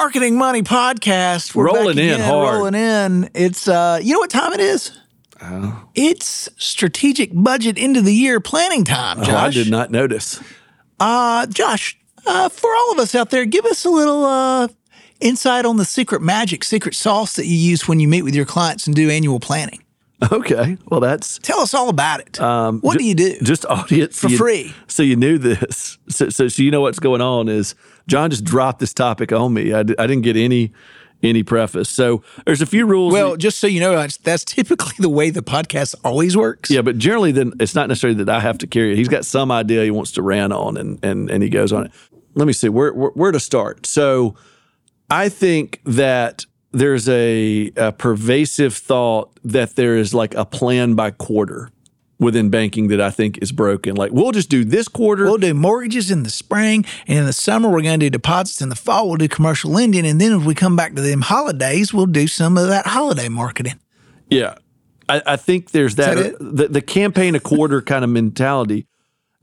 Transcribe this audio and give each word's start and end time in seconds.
Marketing 0.00 0.38
Money 0.38 0.62
Podcast. 0.62 1.54
We're 1.54 1.66
rolling 1.66 1.98
in 1.98 2.14
again, 2.14 2.20
hard. 2.20 2.54
Rolling 2.54 2.74
in. 2.74 3.28
It's 3.34 3.68
uh, 3.68 4.00
you 4.02 4.14
know 4.14 4.20
what 4.20 4.30
time 4.30 4.54
it 4.54 4.60
is? 4.60 4.98
Oh. 5.42 5.86
It's 5.94 6.48
strategic 6.56 7.32
budget 7.34 7.76
end 7.76 7.98
of 7.98 8.06
the 8.06 8.14
year 8.14 8.40
planning 8.40 8.82
time. 8.84 9.18
Josh. 9.22 9.28
Oh, 9.28 9.36
I 9.36 9.50
did 9.50 9.70
not 9.70 9.90
notice. 9.90 10.42
Uh, 10.98 11.44
Josh, 11.48 11.98
uh, 12.24 12.48
for 12.48 12.74
all 12.74 12.92
of 12.92 12.98
us 12.98 13.14
out 13.14 13.28
there, 13.28 13.44
give 13.44 13.66
us 13.66 13.84
a 13.84 13.90
little 13.90 14.24
uh, 14.24 14.68
insight 15.20 15.66
on 15.66 15.76
the 15.76 15.84
secret 15.84 16.22
magic, 16.22 16.64
secret 16.64 16.94
sauce 16.94 17.36
that 17.36 17.44
you 17.44 17.56
use 17.56 17.86
when 17.86 18.00
you 18.00 18.08
meet 18.08 18.22
with 18.22 18.34
your 18.34 18.46
clients 18.46 18.86
and 18.86 18.96
do 18.96 19.10
annual 19.10 19.38
planning. 19.38 19.82
Okay, 20.32 20.76
well 20.88 21.00
that's 21.00 21.38
Tell 21.38 21.60
us 21.60 21.72
all 21.74 21.88
about 21.88 22.20
it. 22.20 22.40
um, 22.40 22.80
what 22.80 22.92
ju- 22.94 22.98
do 22.98 23.04
you 23.06 23.14
do? 23.14 23.38
Just 23.42 23.64
audience 23.66 24.18
For 24.18 24.28
you- 24.28 24.36
free. 24.38 24.74
So 24.86 25.02
you 25.02 25.16
knew 25.16 25.38
this. 25.38 25.96
So, 26.10 26.28
so 26.28 26.48
so 26.48 26.62
you 26.62 26.70
know 26.72 26.80
what's 26.80 26.98
going 26.98 27.20
on 27.20 27.48
is 27.48 27.74
John 28.08 28.30
just 28.30 28.44
dropped 28.44 28.80
this 28.80 28.92
topic 28.92 29.32
on 29.32 29.54
me. 29.54 29.72
I, 29.72 29.80
I 29.80 29.82
didn't 29.82 30.22
get 30.22 30.36
any 30.36 30.72
any 31.22 31.42
preface. 31.42 31.88
So 31.88 32.22
there's 32.46 32.60
a 32.62 32.66
few 32.66 32.84
rules. 32.86 33.12
well, 33.12 33.36
just 33.36 33.58
so 33.58 33.66
you 33.66 33.78
know, 33.78 33.90
that's- 33.92 34.16
that's 34.16 34.44
typically 34.44 34.94
the 34.98 35.08
way 35.08 35.30
the 35.30 35.42
podcast 35.42 35.94
always 36.04 36.36
works. 36.36 36.70
yeah, 36.70 36.82
but 36.82 36.98
generally, 36.98 37.30
then 37.30 37.52
it's 37.60 37.74
not 37.74 37.88
necessarily 37.88 38.22
that 38.24 38.28
I 38.34 38.40
have 38.40 38.58
to 38.58 38.66
carry 38.66 38.92
it. 38.92 38.96
He's 38.96 39.08
got 39.08 39.24
some 39.24 39.50
idea 39.52 39.84
he 39.84 39.90
wants 39.90 40.12
to 40.12 40.22
rant 40.22 40.52
on, 40.52 40.76
and 40.76 40.98
and 41.04 41.30
and 41.30 41.42
he 41.42 41.48
goes 41.48 41.72
on 41.72 41.86
it. 41.86 41.92
Let 42.34 42.46
me 42.46 42.52
see 42.52 42.68
where 42.68 42.92
where, 42.92 43.10
where 43.10 43.32
to 43.32 43.40
start. 43.40 43.86
So 43.86 44.34
I 45.10 45.28
think 45.28 45.80
that 45.84 46.44
there's 46.72 47.08
a, 47.08 47.72
a 47.76 47.92
pervasive 47.92 48.74
thought 48.74 49.30
that 49.44 49.76
there 49.76 49.96
is 49.96 50.14
like 50.14 50.34
a 50.34 50.44
plan 50.44 50.94
by 50.94 51.10
quarter 51.10 51.70
within 52.18 52.50
banking 52.50 52.88
that 52.88 53.00
I 53.00 53.10
think 53.10 53.38
is 53.42 53.50
broken. 53.50 53.96
Like 53.96 54.12
we'll 54.12 54.32
just 54.32 54.50
do 54.50 54.64
this 54.64 54.86
quarter. 54.88 55.24
We'll 55.24 55.38
do 55.38 55.54
mortgages 55.54 56.10
in 56.10 56.22
the 56.22 56.30
spring, 56.30 56.84
and 57.06 57.18
in 57.18 57.26
the 57.26 57.32
summer 57.32 57.68
we're 57.68 57.82
going 57.82 57.98
to 57.98 58.06
do 58.06 58.10
deposits. 58.10 58.60
In 58.60 58.68
the 58.68 58.76
fall, 58.76 59.08
we'll 59.08 59.16
do 59.16 59.28
commercial 59.28 59.70
lending, 59.70 60.06
and 60.06 60.20
then 60.20 60.32
if 60.32 60.44
we 60.44 60.54
come 60.54 60.76
back 60.76 60.94
to 60.94 61.02
them 61.02 61.22
holidays, 61.22 61.92
we'll 61.92 62.06
do 62.06 62.28
some 62.28 62.56
of 62.56 62.68
that 62.68 62.86
holiday 62.86 63.28
marketing. 63.28 63.80
Yeah. 64.28 64.54
I, 65.08 65.22
I 65.26 65.36
think 65.36 65.72
there's 65.72 65.96
that, 65.96 66.14
that 66.16 66.36
the, 66.38 66.68
the 66.68 66.82
campaign 66.82 67.34
a 67.34 67.40
quarter 67.40 67.82
kind 67.82 68.04
of 68.04 68.10
mentality. 68.10 68.86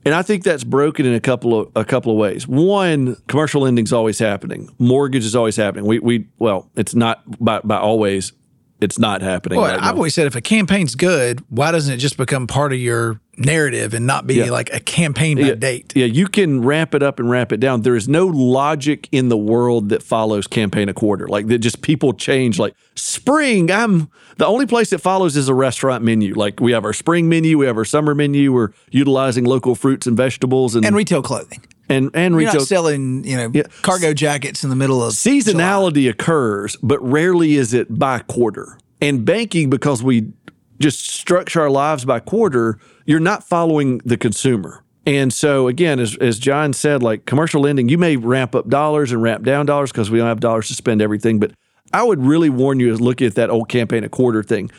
And 0.06 0.16
I 0.16 0.22
think 0.22 0.44
that's 0.44 0.64
broken 0.64 1.06
in 1.06 1.14
a 1.14 1.20
couple 1.20 1.60
of 1.60 1.72
a 1.76 1.84
couple 1.84 2.12
of 2.14 2.18
ways. 2.18 2.48
One, 2.48 3.16
commercial 3.28 3.62
lending's 3.64 3.92
always 3.92 4.20
happening. 4.20 4.74
Mortgage 4.80 5.26
is 5.26 5.36
always 5.36 5.56
happening. 5.58 5.86
We 5.86 6.00
we 6.00 6.28
well, 6.40 6.70
it's 6.76 6.96
not 6.96 7.24
by 7.44 7.60
by 7.62 7.78
always 7.78 8.32
it's 8.80 9.00
not 9.00 9.22
happening. 9.24 9.58
Well, 9.60 9.68
right 9.68 9.76
I've 9.80 9.96
now. 9.96 9.96
always 9.96 10.14
said 10.14 10.28
if 10.28 10.36
a 10.36 10.42
campaign's 10.42 10.94
good, 10.94 11.44
why 11.50 11.72
doesn't 11.72 11.92
it 11.92 11.98
just 11.98 12.16
become 12.16 12.46
part 12.46 12.74
of 12.74 12.80
your 12.80 13.20
narrative 13.36 13.96
and 13.96 14.06
not 14.06 14.28
be 14.28 14.36
Yeah. 14.36 14.52
like 14.52 14.72
a 14.72 14.80
campaign 14.80 15.38
by 15.38 15.48
yeah, 15.48 15.56
date? 15.56 15.94
Yeah, 15.96 16.06
you 16.06 16.28
can 16.28 16.62
ramp 16.62 16.94
it 16.94 17.02
up 17.02 17.20
and 17.20 17.28
ramp 17.28 17.52
it 17.52 17.60
down. 17.60 17.82
There 17.82 17.96
is 17.96 18.08
no 18.08 18.28
logic 18.28 19.10
in 19.12 19.30
the 19.30 19.38
world 19.38 19.90
that 19.90 20.04
follows 20.04 20.46
campaign 20.46 20.90
a 20.90 20.94
quarter. 20.94 21.28
Like 21.28 21.48
that 21.48 21.58
just 21.58 21.82
people 21.82 22.14
change 22.14 22.60
like 22.60 22.76
spring, 22.94 23.72
I'm 23.72 24.10
the 24.38 24.46
only 24.46 24.66
place 24.66 24.90
that 24.92 25.00
follows 25.00 25.36
is 25.36 25.50
a 25.50 25.54
restaurant 25.54 26.04
menu. 26.04 26.34
Like 26.34 26.60
we 26.60 26.72
have 26.72 26.86
our 26.86 26.94
spring 26.94 27.28
menu, 27.30 27.58
we 27.58 27.66
have 27.66 27.78
our 27.78 27.86
summer 27.86 28.14
menu, 28.16 28.54
we're 28.54 28.70
utilizing 28.92 29.46
local 29.46 29.76
fruits 29.76 30.08
and 30.08 30.16
vegetables 30.16 30.76
and 30.76 30.86
And 30.86 30.96
retail 30.96 31.22
clothing. 31.22 31.66
and, 31.90 32.12
and 32.14 32.34
You're 32.34 32.40
retail 32.40 32.62
not 32.62 32.68
selling, 32.68 33.24
you 33.24 33.38
know, 33.38 33.64
cargo 33.82 34.14
jackets 34.14 34.64
in 34.64 34.70
the 34.70 34.76
middle 34.76 35.04
of 35.04 35.16
July. 35.16 35.38
seasonality 35.38 36.10
occurs, 36.10 36.76
but 36.84 37.00
rarely 37.02 37.56
is 37.56 37.74
it 37.74 37.98
by 37.98 38.20
quarter. 38.20 38.78
And 39.02 39.26
banking, 39.26 39.70
because 39.70 40.02
we 40.04 40.32
just 40.80 41.10
structure 41.10 41.62
our 41.62 41.70
lives 41.70 42.06
by 42.06 42.20
quarter, 42.20 42.80
you're 43.06 43.20
not 43.20 43.44
following 43.44 44.00
the 44.06 44.18
consumer. 44.18 44.84
And 45.06 45.32
so, 45.32 45.68
again, 45.70 46.00
as, 46.00 46.18
as 46.18 46.38
John 46.38 46.74
said, 46.74 47.02
like 47.02 47.26
commercial 47.26 47.62
lending, 47.62 47.88
you 47.88 47.98
may 47.98 48.18
ramp 48.18 48.54
up 48.54 48.68
dollars 48.68 49.12
and 49.14 49.22
ramp 49.22 49.44
down 49.46 49.66
dollars 49.66 49.92
because 49.92 50.12
we 50.12 50.18
don't 50.18 50.28
have 50.28 50.42
dollars 50.42 50.68
to 50.68 50.74
spend 50.74 51.02
everything. 51.02 51.40
But 51.40 51.52
I 51.94 52.04
would 52.04 52.22
really 52.24 52.50
warn 52.50 52.80
you 52.80 52.92
as 52.92 53.00
looking 53.02 53.28
at 53.28 53.36
that 53.36 53.50
old 53.50 53.70
campaign 53.70 54.04
a 54.04 54.10
quarter 54.10 54.44
thing. 54.44 54.70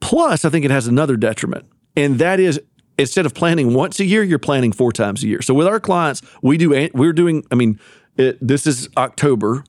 Plus, 0.00 0.44
I 0.44 0.50
think 0.50 0.64
it 0.64 0.70
has 0.70 0.86
another 0.86 1.16
detriment, 1.16 1.66
and 1.96 2.18
that 2.18 2.38
is 2.40 2.60
instead 2.98 3.26
of 3.26 3.34
planning 3.34 3.74
once 3.74 3.98
a 4.00 4.04
year, 4.04 4.22
you're 4.22 4.38
planning 4.38 4.70
four 4.72 4.92
times 4.92 5.22
a 5.24 5.26
year. 5.26 5.42
So 5.42 5.54
with 5.54 5.66
our 5.66 5.80
clients, 5.80 6.22
we 6.42 6.56
do 6.58 6.88
we're 6.94 7.12
doing. 7.12 7.42
I 7.50 7.54
mean, 7.54 7.80
it, 8.16 8.38
this 8.46 8.66
is 8.66 8.88
October, 8.96 9.64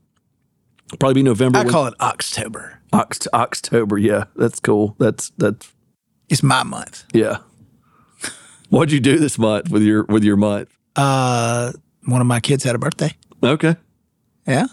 probably 0.98 1.14
be 1.14 1.22
November. 1.22 1.58
I 1.58 1.62
when- 1.64 1.72
call 1.72 1.86
it 1.86 1.94
October. 2.00 2.72
Oct- 2.92 3.26
October. 3.32 3.98
Yeah, 3.98 4.24
that's 4.36 4.60
cool. 4.60 4.94
That's 4.98 5.30
that's 5.38 5.72
It's 6.28 6.42
my 6.42 6.62
month. 6.62 7.04
yeah. 7.12 7.38
What'd 8.68 8.92
you 8.92 9.00
do 9.00 9.18
this 9.18 9.38
month 9.38 9.70
with 9.70 9.82
your 9.82 10.04
with 10.04 10.22
your 10.24 10.36
month? 10.36 10.68
Uh, 10.94 11.72
one 12.04 12.20
of 12.20 12.26
my 12.26 12.40
kids 12.40 12.62
had 12.64 12.74
a 12.74 12.78
birthday. 12.78 13.12
Okay, 13.42 13.76
Yeah, 14.46 14.66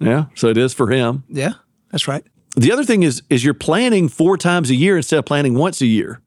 yeah. 0.00 0.24
So 0.34 0.48
it 0.48 0.56
is 0.56 0.72
for 0.74 0.90
him. 0.90 1.24
yeah, 1.28 1.52
that's 1.90 2.08
right. 2.08 2.24
The 2.56 2.72
other 2.72 2.84
thing 2.84 3.02
is 3.04 3.22
is 3.30 3.44
you're 3.44 3.54
planning 3.54 4.08
four 4.08 4.36
times 4.36 4.70
a 4.70 4.74
year 4.74 4.96
instead 4.96 5.18
of 5.18 5.24
planning 5.24 5.54
once 5.54 5.80
a 5.80 5.86
year, 5.86 6.20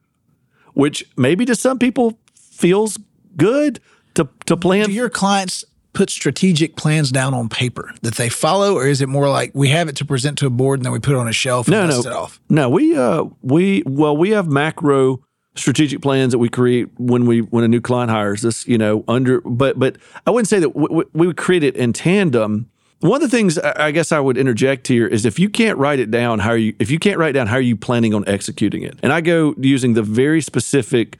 which 0.74 1.06
maybe 1.18 1.46
to 1.46 1.56
some 1.56 1.80
people 1.80 2.18
feels 2.36 2.98
good 3.36 3.80
to 4.16 4.28
to 4.46 4.56
plan. 4.58 4.86
Do 4.88 4.94
your 4.94 5.10
clients 5.10 5.66
put 5.94 6.10
strategic 6.10 6.76
plans 6.76 7.12
down 7.12 7.34
on 7.36 7.50
paper 7.50 7.94
that 8.02 8.16
they 8.16 8.30
follow, 8.30 8.74
or 8.76 8.88
is 8.88 9.02
it 9.02 9.10
more 9.10 9.30
like 9.30 9.52
we 9.54 9.70
have 9.70 9.88
it 9.90 9.96
to 9.98 10.06
present 10.06 10.38
to 10.40 10.48
a 10.48 10.50
board 10.50 10.80
and 10.80 10.86
then 10.86 10.92
we 10.94 11.00
put 11.00 11.14
it 11.14 11.18
on 11.18 11.28
a 11.28 11.34
shelf 11.34 11.68
and 11.68 11.74
No, 11.76 11.88
no. 11.88 12.00
it 12.00 12.08
off? 12.08 12.40
No, 12.50 12.70
we 12.70 12.96
uh 12.98 13.26
we 13.42 13.84
well 13.86 14.16
we 14.16 14.30
have 14.32 14.48
macro 14.48 15.24
strategic 15.56 16.02
plans 16.02 16.32
that 16.32 16.40
we 16.40 16.50
create 16.50 16.88
when 16.98 17.26
we 17.28 17.42
when 17.42 17.64
a 17.64 17.68
new 17.68 17.82
client 17.82 18.10
hires 18.10 18.44
us. 18.46 18.66
You 18.66 18.78
know, 18.78 19.04
under 19.08 19.42
but 19.42 19.78
but 19.78 19.98
I 20.26 20.32
wouldn't 20.32 20.48
say 20.48 20.60
that 20.60 20.76
we, 20.76 20.88
we- 20.90 21.06
we 21.14 21.28
would 21.28 21.38
create 21.38 21.64
it 21.64 21.76
in 21.76 21.92
tandem. 21.94 22.70
One 23.04 23.22
of 23.22 23.30
the 23.30 23.36
things 23.36 23.58
I 23.58 23.92
guess 23.92 24.14
I 24.14 24.22
would 24.22 24.38
interject 24.38 24.88
here 24.88 25.06
is 25.06 25.26
if 25.26 25.38
you 25.38 25.50
can't 25.50 25.78
write 25.78 26.00
it 26.00 26.10
down, 26.10 26.40
how 26.40 26.52
are 26.52 26.58
you? 26.58 26.74
If 26.80 26.90
you 26.90 27.00
can't 27.00 27.18
write 27.18 27.34
down, 27.34 27.48
how 27.48 27.58
are 27.58 27.62
you 27.62 27.76
planning 27.76 28.14
on 28.14 28.26
executing 28.30 28.82
it? 28.82 28.98
And 29.04 29.12
I 29.12 29.20
go 29.20 29.54
using 29.58 29.94
the 29.94 30.02
very 30.02 30.40
specific 30.40 31.18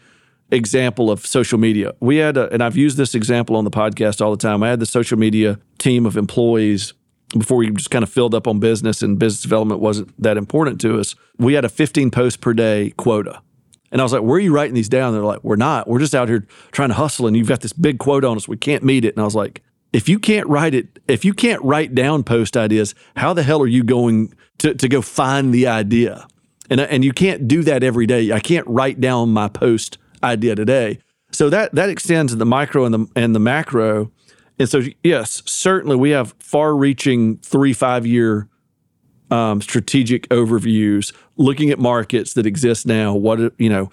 example 0.50 1.12
of 1.12 1.28
social 1.28 1.60
media. 1.60 1.94
We 2.00 2.16
had, 2.16 2.38
a, 2.38 2.50
and 2.54 2.64
I've 2.64 2.78
used 2.78 2.96
this 2.96 3.14
example 3.14 3.58
on 3.58 3.66
the 3.66 3.70
podcast 3.70 4.22
all 4.22 4.32
the 4.32 4.38
time. 4.38 4.64
I 4.64 4.70
had 4.70 4.80
the 4.80 4.86
social 4.86 5.20
media 5.20 5.60
team 5.78 6.06
of 6.06 6.16
employees 6.16 6.94
before 7.38 7.58
we 7.58 7.70
just 7.72 7.92
kind 7.92 8.04
of 8.04 8.10
filled 8.10 8.34
up 8.34 8.48
on 8.48 8.62
business 8.62 9.02
and 9.02 9.20
business 9.20 9.42
development 9.42 9.82
wasn't 9.82 10.14
that 10.24 10.38
important 10.38 10.80
to 10.82 11.02
us. 11.02 11.16
We 11.38 11.54
had 11.54 11.66
a 11.66 11.70
15 11.70 12.12
posts 12.12 12.38
per 12.38 12.54
day 12.54 12.94
quota. 12.96 13.42
And 13.92 14.00
I 14.00 14.06
was 14.06 14.14
like, 14.14 14.22
where 14.22 14.38
are 14.38 14.40
you 14.40 14.56
writing 14.56 14.74
these 14.74 14.88
down? 14.88 15.12
They're 15.12 15.22
like, 15.22 15.44
we're 15.44 15.58
not. 15.58 15.90
We're 15.90 16.00
just 16.00 16.16
out 16.16 16.30
here 16.30 16.48
trying 16.72 16.90
to 16.90 16.96
hustle 16.96 17.28
and 17.28 17.36
you've 17.36 17.50
got 17.50 17.60
this 17.60 17.74
big 17.74 18.00
quote 18.00 18.24
on 18.24 18.38
us. 18.38 18.48
We 18.48 18.56
can't 18.56 18.86
meet 18.86 19.04
it. 19.04 19.16
And 19.16 19.22
I 19.22 19.26
was 19.26 19.36
like, 19.36 19.62
if 19.94 20.10
you 20.10 20.20
can't 20.20 20.48
write 20.48 20.74
it, 20.74 21.00
if 21.08 21.24
you 21.24 21.34
can't 21.34 21.62
write 21.64 21.96
down 21.96 22.24
post 22.24 22.58
ideas, 22.58 22.96
how 23.16 23.34
the 23.34 23.44
hell 23.44 23.62
are 23.62 23.68
you 23.68 23.84
going 23.84 24.34
to, 24.58 24.74
to 24.74 24.90
go 24.90 25.02
find 25.02 25.54
the 25.54 25.68
idea? 25.68 26.28
And, 26.70 26.82
and 26.82 27.06
you 27.06 27.14
can't 27.14 27.48
do 27.48 27.62
that 27.64 27.84
every 27.84 28.08
day. 28.08 28.32
I 28.32 28.40
can't 28.40 28.68
write 28.68 29.00
down 29.00 29.30
my 29.30 29.48
post 29.48 30.00
idea 30.24 30.56
today. 30.56 31.00
So 31.32 31.50
that 31.50 31.74
that 31.76 31.90
extends 31.90 32.32
to 32.32 32.38
the 32.38 32.46
micro 32.46 32.86
and 32.86 32.94
the 32.94 33.08
and 33.16 33.36
the 33.36 33.40
macro. 33.40 34.12
And 34.60 34.70
so 34.70 34.82
yes, 35.04 35.42
certainly 35.46 35.96
we 35.96 36.12
have 36.12 36.36
far-reaching 36.40 37.38
three, 37.38 37.74
five-year 37.74 38.48
um, 39.32 39.62
strategic 39.62 40.30
overviews, 40.30 41.12
looking 41.36 41.72
at 41.72 41.80
markets 41.80 42.34
that 42.34 42.46
exist 42.46 42.86
now. 42.86 43.16
What 43.16 43.60
you 43.60 43.70
know, 43.70 43.90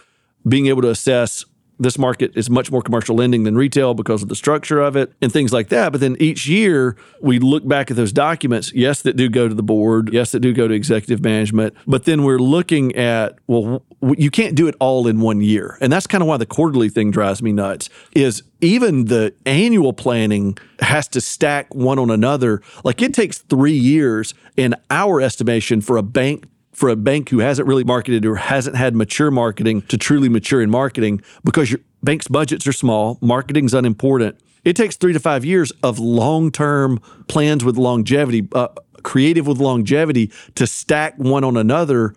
being 0.47 0.67
able 0.67 0.83
to 0.83 0.91
assess 0.91 1.47
this 1.81 1.99
market 1.99 2.31
is 2.37 2.51
much 2.51 2.71
more 2.71 2.83
commercial 2.83 3.17
lending 3.17 3.45
than 3.45 3.57
retail 3.57 3.95
because 3.95 4.23
of 4.23 4.29
the 4.29 4.37
structure 4.37 4.81
of 4.81 4.97
it 4.97 5.13
and 5.23 5.33
things 5.33 5.53
like 5.53 5.71
that. 5.71 5.91
But 5.93 6.01
then 6.03 6.17
each 6.21 6.47
year 6.47 6.97
we 7.23 7.39
look 7.39 7.67
back 7.67 7.91
at 7.91 7.97
those 7.97 8.13
documents, 8.13 8.73
yes, 8.75 9.03
that 9.03 9.17
do 9.17 9.31
go 9.31 9.49
to 9.49 9.55
the 9.55 9.63
board, 9.63 10.11
yes, 10.13 10.33
that 10.33 10.41
do 10.41 10.53
go 10.53 10.69
to 10.69 10.75
executive 10.75 11.25
management. 11.25 11.75
But 11.87 12.05
then 12.05 12.23
we're 12.23 12.39
looking 12.39 12.95
at, 12.95 13.39
well, 13.47 13.83
you 14.17 14.31
can't 14.31 14.55
do 14.55 14.69
it 14.69 14.75
all 14.79 15.07
in 15.07 15.21
one 15.21 15.41
year. 15.41 15.79
And 15.81 15.91
that's 15.91 16.07
kind 16.07 16.23
of 16.23 16.29
why 16.29 16.37
the 16.37 16.47
quarterly 16.47 16.91
thing 16.91 17.11
drives 17.11 17.43
me 17.43 17.51
nuts 17.51 17.89
is 18.13 18.43
even 18.61 19.07
the 19.07 19.35
annual 19.47 19.95
planning 19.95 20.59
has 20.81 21.09
to 21.09 21.21
stack 21.21 21.75
one 21.75 21.99
on 21.99 22.11
another. 22.11 22.61
Like 22.85 23.01
it 23.01 23.15
takes 23.15 23.39
three 23.39 23.73
years 23.73 24.35
in 24.57 24.75
our 24.91 25.23
estimation 25.23 25.81
for 25.81 25.97
a 25.97 26.03
bank 26.03 26.45
for 26.81 26.89
a 26.89 26.97
bank 26.97 27.29
who 27.29 27.41
hasn't 27.41 27.69
really 27.69 27.85
marketed 27.85 28.25
or 28.25 28.37
hasn't 28.37 28.75
had 28.75 28.97
mature 28.97 29.31
marketing 29.31 29.83
to 29.83 29.99
truly 29.99 30.31
mature 30.31 30.63
in 30.63 30.71
marketing 30.71 31.21
because 31.45 31.71
your 31.71 31.81
bank's 32.03 32.27
budgets 32.27 32.67
are 32.67 32.73
small, 32.73 33.19
marketing's 33.21 33.75
unimportant. 33.75 34.41
It 34.65 34.77
takes 34.77 34.97
three 34.97 35.13
to 35.13 35.21
five 35.21 35.45
years 35.45 35.73
of 35.83 35.99
long 35.99 36.51
term 36.51 36.99
plans 37.29 37.67
with 37.67 37.77
longevity, 37.77 38.49
uh, 38.55 38.69
creative 39.03 39.47
with 39.47 39.59
longevity 39.59 40.33
to 40.55 40.67
stack 40.67 41.19
one 41.19 41.45
on 41.45 41.59
another 41.59 42.15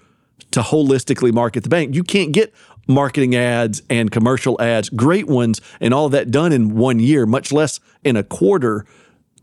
to 0.51 0.61
holistically 0.61 1.33
market 1.33 1.63
the 1.63 1.69
bank. 1.69 1.93
You 1.93 2.03
can't 2.03 2.31
get 2.31 2.53
marketing 2.87 3.35
ads 3.35 3.81
and 3.89 4.11
commercial 4.11 4.61
ads, 4.61 4.89
great 4.89 5.27
ones, 5.27 5.59
and 5.81 5.93
all 5.93 6.07
that 6.07 6.31
done 6.31 6.53
in 6.53 6.73
one 6.73 7.01
year, 7.01 7.25
much 7.25 7.51
less 7.51 7.81
in 8.05 8.15
a 8.15 8.23
quarter. 8.23 8.85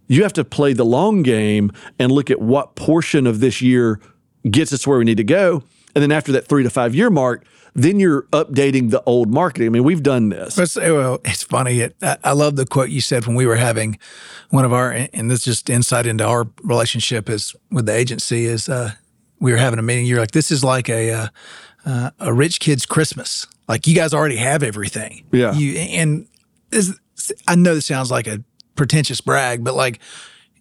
You 0.09 0.23
have 0.23 0.33
to 0.33 0.45
play 0.45 0.73
the 0.73 0.87
long 0.87 1.23
game 1.23 1.73
and 1.99 2.11
look 2.11 2.31
at 2.31 2.41
what 2.41 2.75
portion 2.75 3.27
of 3.27 3.41
this 3.41 3.61
year 3.61 4.01
gets 4.49 4.73
us 4.73 4.87
where 4.87 4.99
we 4.99 5.05
need 5.05 5.17
to 5.17 5.25
go. 5.25 5.63
And 5.95 6.03
then 6.03 6.13
after 6.13 6.33
that 6.33 6.47
three 6.47 6.63
to 6.63 6.71
five 6.71 6.95
year 6.95 7.11
mark, 7.11 7.45
then 7.75 8.01
you're 8.01 8.23
updating 8.33 8.91
the 8.91 9.03
old 9.05 9.33
marketing. 9.33 9.69
I 9.69 9.71
mean, 9.71 9.85
we've 9.85 10.03
done 10.03 10.29
this. 10.29 10.59
It's, 10.59 10.77
well, 10.77 11.21
it's 11.25 11.43
funny. 11.43 11.81
It, 11.81 11.97
I, 12.03 12.17
I 12.25 12.33
love 12.33 12.57
the 12.57 12.67
quote 12.67 12.91
you 12.91 13.01
said 13.01 13.27
when 13.27 13.37
we 13.37 13.47
were 13.47 13.57
having 13.57 13.99
one 14.51 14.65
of 14.65 14.73
our, 14.73 14.91
and 15.13 15.31
this 15.31 15.41
is 15.41 15.45
just 15.45 15.71
insight 15.71 16.07
into 16.07 16.25
our 16.25 16.49
relationship 16.63 17.29
is 17.29 17.55
with 17.71 17.87
the 17.87 17.95
agency 17.95 18.47
is 18.47 18.69
uh, 18.69 18.93
we 19.39 19.53
were 19.53 19.59
having 19.59 19.79
a 19.79 19.83
meeting. 19.83 20.07
You're 20.07 20.21
like, 20.21 20.33
this 20.33 20.51
is 20.51 20.65
like 20.65 20.89
a 20.89 21.11
uh, 21.11 21.29
uh, 21.85 22.11
a 22.19 22.33
rich 22.33 22.61
kid's 22.61 22.87
Christmas. 22.87 23.47
Like 23.69 23.87
you 23.87 23.95
guys 23.95 24.13
already 24.13 24.37
have 24.37 24.63
everything. 24.63 25.25
Yeah. 25.33 25.53
You 25.55 25.79
and 25.79 26.27
this, 26.71 26.93
I 27.47 27.55
know 27.55 27.75
this 27.75 27.87
sounds 27.87 28.11
like 28.11 28.27
a 28.27 28.43
pretentious 28.75 29.21
brag, 29.21 29.65
but 29.65 29.75
like 29.75 30.01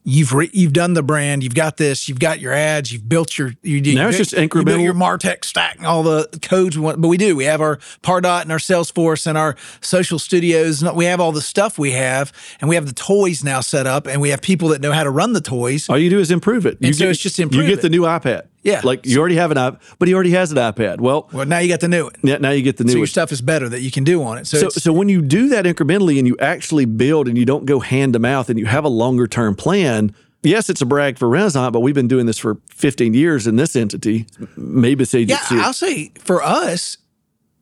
you've 0.03 0.33
re, 0.33 0.49
you've 0.53 0.73
done 0.73 0.93
the 0.93 1.03
brand, 1.03 1.43
you've 1.43 1.55
got 1.55 1.77
this, 1.77 2.07
you've 2.09 2.19
got 2.19 2.39
your 2.39 2.53
ads, 2.53 2.91
you've 2.91 3.07
built 3.07 3.37
your 3.37 3.53
you, 3.61 3.81
now 3.93 4.03
you 4.03 4.09
it's 4.09 4.17
just 4.17 4.33
incremental. 4.33 4.83
your 4.83 4.93
Martech 4.93 5.45
stack 5.45 5.77
and 5.77 5.85
all 5.85 6.03
the 6.03 6.27
codes 6.41 6.77
we 6.77 6.83
want, 6.83 7.01
but 7.01 7.07
we 7.07 7.17
do. 7.17 7.35
We 7.35 7.45
have 7.45 7.61
our 7.61 7.77
Pardot 8.01 8.43
and 8.43 8.51
our 8.51 8.57
Salesforce 8.57 9.27
and 9.27 9.37
our 9.37 9.55
social 9.81 10.19
studios. 10.19 10.81
and 10.81 10.95
We 10.95 11.05
have 11.05 11.19
all 11.19 11.31
the 11.31 11.41
stuff 11.41 11.77
we 11.77 11.91
have, 11.91 12.31
and 12.61 12.69
we 12.69 12.75
have 12.75 12.85
the 12.85 12.93
toys 12.93 13.43
now 13.43 13.61
set 13.61 13.87
up, 13.87 14.07
and 14.07 14.21
we 14.21 14.29
have 14.29 14.41
people 14.41 14.69
that 14.69 14.81
know 14.81 14.91
how 14.91 15.03
to 15.03 15.11
run 15.11 15.33
the 15.33 15.41
toys. 15.41 15.89
All 15.89 15.97
you 15.97 16.09
do 16.09 16.19
is 16.19 16.31
improve 16.31 16.65
it. 16.65 16.77
You 16.79 16.93
so 16.93 17.09
it's 17.09 17.19
just 17.19 17.39
improve 17.39 17.63
You 17.63 17.69
get 17.69 17.79
it. 17.79 17.81
the 17.83 17.89
new 17.89 18.01
iPad. 18.01 18.43
Yeah. 18.61 18.81
Like 18.83 19.05
you 19.05 19.19
already 19.19 19.35
have 19.35 19.51
an 19.51 19.57
iPad, 19.57 19.79
but 19.99 20.07
he 20.07 20.13
already 20.13 20.31
has 20.31 20.51
an 20.51 20.57
iPad. 20.57 20.99
Well, 20.99 21.29
Well, 21.31 21.45
now 21.45 21.59
you 21.59 21.69
got 21.69 21.79
the 21.79 21.87
new 21.87 22.03
one. 22.05 22.13
yeah, 22.23 22.37
now 22.37 22.51
you 22.51 22.61
get 22.61 22.77
the 22.77 22.83
new 22.83 22.91
So 22.91 22.97
your 22.97 23.01
one. 23.03 23.07
stuff 23.07 23.31
is 23.31 23.41
better 23.41 23.69
that 23.69 23.81
you 23.81 23.89
can 23.91 24.03
do 24.03 24.21
on 24.23 24.37
it. 24.37 24.47
So, 24.47 24.57
So, 24.57 24.69
so 24.69 24.91
when 24.93 25.07
you 25.09 25.21
do 25.21 25.47
that 25.49 25.65
incrementally 25.65 26.17
and 26.19 26.27
you 26.27 26.35
actually 26.39 26.85
build 26.85 27.27
and 27.27 27.37
you 27.37 27.45
don't 27.45 27.65
go 27.65 27.79
hand 27.79 28.13
to 28.13 28.19
mouth 28.19 28.49
and 28.49 28.59
you 28.59 28.65
have 28.65 28.83
a 28.83 28.89
longer 28.89 29.27
term 29.27 29.55
plan, 29.55 30.13
yes, 30.43 30.69
it's 30.69 30.81
a 30.81 30.85
brag 30.85 31.17
for 31.17 31.27
Renasant, 31.29 31.71
but 31.71 31.79
we've 31.79 31.95
been 31.95 32.07
doing 32.09 32.25
this 32.25 32.37
for 32.37 32.57
15 32.69 33.13
years 33.13 33.47
in 33.47 33.55
this 33.55 33.75
entity, 33.75 34.25
Mabus 34.57 35.13
yeah, 35.13 35.19
Agency. 35.21 35.55
I'll 35.57 35.73
say 35.73 36.11
for 36.19 36.43
us, 36.43 36.97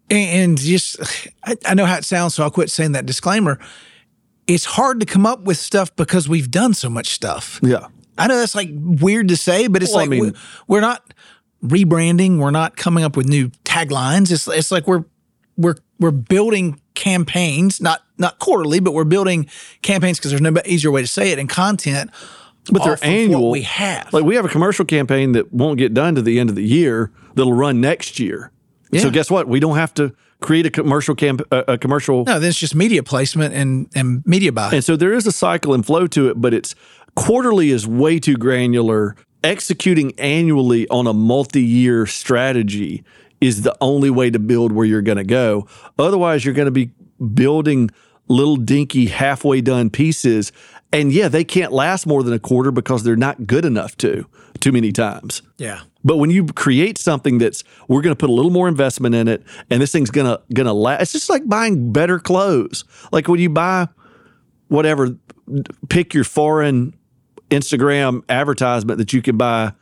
and, 0.10 0.30
and 0.52 0.58
just 0.58 0.98
I, 1.44 1.56
I 1.66 1.74
know 1.76 1.86
how 1.86 1.98
it 1.98 2.06
sounds, 2.06 2.34
so 2.36 2.44
I'll 2.44 2.50
quit 2.52 2.72
saying 2.72 2.94
that 2.94 3.06
disclaimer. 3.06 3.60
It's 4.48 4.64
hard 4.66 5.00
to 5.02 5.06
come 5.06 5.26
up 5.26 5.42
with 5.42 5.58
stuff 5.58 5.94
because 5.96 6.30
we've 6.30 6.50
done 6.50 6.74
so 6.74 6.90
much 6.90 7.10
stuff. 7.10 7.60
yeah. 7.62 7.88
I 8.18 8.28
know 8.28 8.38
that's 8.38 8.56
like 8.56 8.70
weird 8.74 9.28
to 9.30 9.38
say, 9.38 9.68
but 9.68 9.82
it's 9.84 9.92
Well, 9.92 10.00
I 10.00 10.04
like 10.04 10.10
mean- 10.10 10.22
we- 10.24 10.34
we're 10.68 10.82
not 10.82 11.14
rebranding. 11.64 12.38
We're 12.40 12.52
not 12.52 12.78
coming 12.78 13.04
up 13.04 13.18
with 13.18 13.28
new 13.28 13.50
taglines. 13.66 14.32
It's 14.32 14.48
it's 14.48 14.72
like 14.72 14.88
we're 14.88 15.06
we're 15.58 15.76
we're 16.00 16.12
building 16.12 16.80
campaigns, 16.94 17.82
not 17.82 18.02
not 18.18 18.40
quarterly, 18.40 18.80
but 18.80 18.94
we're 18.94 19.04
building 19.04 19.48
campaigns 19.82 20.18
because 20.20 20.32
there's 20.32 20.42
no 20.42 20.54
easier 20.66 20.92
way 20.92 21.02
to 21.02 21.08
say 21.08 21.32
it 21.32 21.40
and 21.40 21.50
content. 21.50 22.12
But 22.72 22.84
they're 22.84 23.00
annual. 23.02 23.44
What 23.46 23.52
we 23.52 23.62
have. 23.62 24.12
Like 24.12 24.26
we 24.26 24.36
have 24.36 24.44
a 24.44 24.50
commercial 24.50 24.84
campaign 24.84 25.32
that 25.32 25.54
won't 25.54 25.78
get 25.78 25.94
done 25.94 26.16
to 26.16 26.22
the 26.22 26.38
end 26.38 26.50
of 26.50 26.56
the 26.56 26.64
year 26.66 27.12
that'll 27.36 27.54
run 27.54 27.80
next 27.80 28.20
year. 28.20 28.52
So 29.00 29.10
guess 29.10 29.30
what? 29.32 29.48
We 29.48 29.60
don't 29.60 29.78
have 29.78 29.94
to 29.96 30.14
create 30.42 30.66
a 30.66 30.70
commercial 30.70 31.16
camp 31.16 31.42
a 31.52 31.78
commercial 31.78 32.24
no, 32.26 32.40
then 32.40 32.50
it's 32.50 32.60
just 32.60 32.76
media 32.76 33.02
placement 33.04 33.54
and 33.56 33.88
and 33.96 34.26
media 34.26 34.52
buy. 34.52 34.70
And 34.72 34.84
so 34.84 34.96
there 34.96 35.14
is 35.14 35.26
a 35.26 35.32
cycle 35.32 35.74
and 35.74 35.86
flow 35.86 36.08
to 36.08 36.30
it, 36.30 36.40
but 36.42 36.54
it's 36.54 36.76
quarterly 37.18 37.72
is 37.72 37.86
way 37.86 38.20
too 38.20 38.38
granular. 38.38 39.16
Executing 39.44 40.18
annually 40.20 40.88
on 40.88 41.08
a 41.08 41.14
multi-year 41.14 42.06
strategy 42.06 43.04
is 43.42 43.64
the 43.64 43.76
only 43.82 44.10
way 44.10 44.30
to 44.30 44.40
build 44.40 44.72
where 44.72 44.86
you're 44.86 45.02
going 45.02 45.18
to 45.18 45.24
go. 45.24 45.68
Otherwise, 46.00 46.46
you're 46.46 46.54
going 46.54 46.68
to 46.68 46.72
be 46.72 46.92
building 47.34 47.90
little 48.28 48.56
dinky 48.56 49.08
halfway 49.08 49.62
done 49.62 49.90
pieces. 49.90 50.52
And 50.92 51.12
yeah, 51.12 51.28
they 51.28 51.44
can't 51.44 51.72
last 51.72 52.06
more 52.06 52.24
than 52.24 52.34
a 52.34 52.40
quarter 52.40 52.72
because 52.72 53.04
they're 53.04 53.16
not 53.16 53.46
good 53.48 53.66
enough 53.66 53.98
to 53.98 54.26
too 54.60 54.72
many 54.72 54.92
times. 54.92 55.42
yeah. 55.58 55.82
But 56.04 56.18
when 56.18 56.30
you 56.30 56.46
create 56.46 56.98
something 56.98 57.38
that's 57.38 57.66
we're 57.90 58.02
going 58.02 58.16
to 58.16 58.20
put 58.20 58.30
a 58.30 58.34
little 58.34 58.52
more 58.52 58.70
investment 58.70 59.14
in 59.14 59.28
it, 59.28 59.44
and 59.70 59.82
this 59.82 59.92
thing's 59.92 60.10
gonna 60.10 60.40
gonna 60.54 60.74
last. 60.74 61.02
It's 61.02 61.12
just 61.12 61.30
like 61.30 61.46
buying 61.50 61.92
better 61.92 62.18
clothes. 62.18 62.86
Like 63.12 63.28
when 63.28 63.42
you 63.42 63.50
buy 63.50 63.90
whatever, 64.70 65.18
pick 65.90 66.14
your 66.14 66.24
foreign 66.24 66.97
Instagram 67.50 68.24
advertisement 68.30 68.98
that 69.00 69.14
you 69.14 69.22
can 69.22 69.38
buy. 69.38 69.74